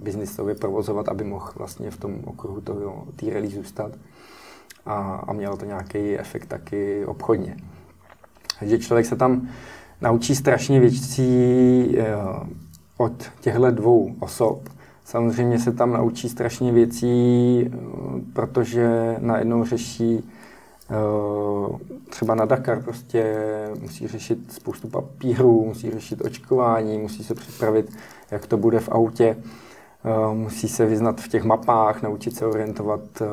biznisově 0.03 0.55
provozovat, 0.55 1.09
aby 1.09 1.23
mohl 1.23 1.51
vlastně 1.55 1.91
v 1.91 1.97
tom 1.97 2.19
okruhu 2.25 2.61
té 3.15 3.33
rally 3.33 3.47
zůstat 3.47 3.91
a, 4.85 5.23
a 5.27 5.33
mělo 5.33 5.57
to 5.57 5.65
nějaký 5.65 6.17
efekt 6.17 6.45
taky 6.45 7.05
obchodně. 7.05 7.57
Takže 8.59 8.79
člověk 8.79 9.05
se 9.05 9.15
tam 9.15 9.49
naučí 10.01 10.35
strašně 10.35 10.79
věcí 10.79 11.95
eh, 11.97 12.05
od 12.97 13.31
těchto 13.41 13.71
dvou 13.71 14.15
osob. 14.19 14.69
Samozřejmě 15.05 15.59
se 15.59 15.71
tam 15.71 15.93
naučí 15.93 16.29
strašně 16.29 16.71
věcí, 16.71 17.71
protože 18.33 19.15
najednou 19.19 19.65
řeší 19.65 20.23
Eh, 20.89 21.77
třeba 22.09 22.35
na 22.35 22.45
Dakar 22.45 22.83
prostě 22.83 23.35
musí 23.81 24.07
řešit 24.07 24.53
spoustu 24.53 24.87
papírů, 24.87 25.65
musí 25.65 25.91
řešit 25.91 26.21
očkování, 26.21 26.97
musí 26.97 27.23
se 27.23 27.35
připravit, 27.35 27.97
jak 28.31 28.47
to 28.47 28.57
bude 28.57 28.79
v 28.79 28.89
autě, 28.89 29.37
eh, 30.05 30.35
musí 30.35 30.67
se 30.67 30.85
vyznat 30.85 31.21
v 31.21 31.27
těch 31.27 31.43
mapách, 31.43 32.01
naučit 32.01 32.35
se 32.35 32.45
orientovat 32.45 32.99
eh, 33.21 33.25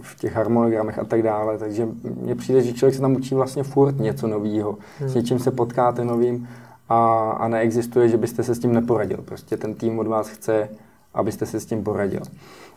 v 0.00 0.18
těch 0.18 0.36
harmonogramech 0.36 0.98
a 0.98 1.04
tak 1.04 1.22
dále. 1.22 1.58
Takže 1.58 1.88
mně 2.22 2.34
přijde, 2.34 2.62
že 2.62 2.72
člověk 2.72 2.94
se 2.94 3.00
tam 3.00 3.16
učí 3.16 3.34
vlastně 3.34 3.62
furt 3.62 3.98
něco 3.98 4.26
nového. 4.26 4.78
Hmm. 4.98 5.08
S 5.08 5.14
něčím 5.14 5.38
se 5.38 5.50
potkáte 5.50 6.04
novým 6.04 6.48
a, 6.88 7.30
a 7.30 7.48
neexistuje, 7.48 8.08
že 8.08 8.16
byste 8.16 8.42
se 8.42 8.54
s 8.54 8.58
tím 8.58 8.72
neporadil. 8.72 9.18
Prostě 9.24 9.56
ten 9.56 9.74
tým 9.74 9.98
od 9.98 10.06
vás 10.06 10.28
chce, 10.28 10.68
abyste 11.14 11.46
se 11.46 11.60
s 11.60 11.66
tím 11.66 11.84
poradil. 11.84 12.22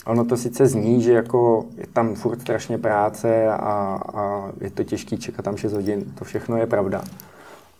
Ono 0.05 0.25
to 0.25 0.37
sice 0.37 0.67
zní, 0.67 1.01
že 1.01 1.13
jako 1.13 1.65
je 1.77 1.87
tam 1.93 2.15
furt 2.15 2.41
strašně 2.41 2.77
práce 2.77 3.47
a, 3.47 3.99
a 4.13 4.51
je 4.61 4.69
to 4.69 4.83
těžký 4.83 5.17
čekat 5.17 5.45
tam 5.45 5.57
6 5.57 5.73
hodin, 5.73 6.13
to 6.19 6.25
všechno 6.25 6.57
je 6.57 6.67
pravda. 6.67 7.01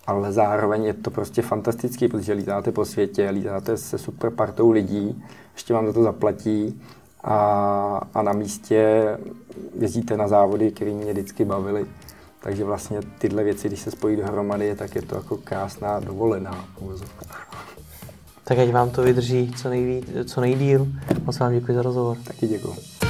Ale 0.07 0.31
zároveň 0.31 0.83
je 0.83 0.93
to 0.93 1.11
prostě 1.11 1.41
fantastický, 1.41 2.07
protože 2.07 2.33
lítáte 2.33 2.71
po 2.71 2.85
světě, 2.85 3.29
lítáte 3.29 3.77
se 3.77 3.97
super 3.97 4.29
partou 4.31 4.71
lidí, 4.71 5.23
ještě 5.53 5.73
vám 5.73 5.87
za 5.87 5.93
to 5.93 6.03
zaplatí 6.03 6.81
a, 7.23 8.01
a 8.13 8.21
na 8.21 8.33
místě 8.33 9.03
jezdíte 9.79 10.17
na 10.17 10.27
závody, 10.27 10.71
které 10.71 10.91
mě 10.91 11.11
vždycky 11.11 11.45
bavily. 11.45 11.85
Takže 12.47 12.63
vlastně 12.63 12.99
tyhle 13.17 13.43
věci, 13.43 13.67
když 13.67 13.79
se 13.79 13.91
spojí 13.91 14.15
dohromady, 14.15 14.75
tak 14.75 14.95
je 14.95 15.01
to 15.01 15.15
jako 15.15 15.37
krásná 15.37 15.99
dovolená 15.99 16.65
Tak 18.43 18.59
ať 18.59 18.71
vám 18.71 18.89
to 18.89 19.01
vydrží 19.01 19.53
co, 19.57 19.69
nejví, 19.69 20.03
co 20.25 20.41
nejdíl. 20.41 20.87
Moc 21.23 21.39
vám 21.39 21.53
děkuji 21.53 21.75
za 21.75 21.81
rozhovor. 21.81 22.17
Taky 22.27 22.47
děkuji. 22.47 23.06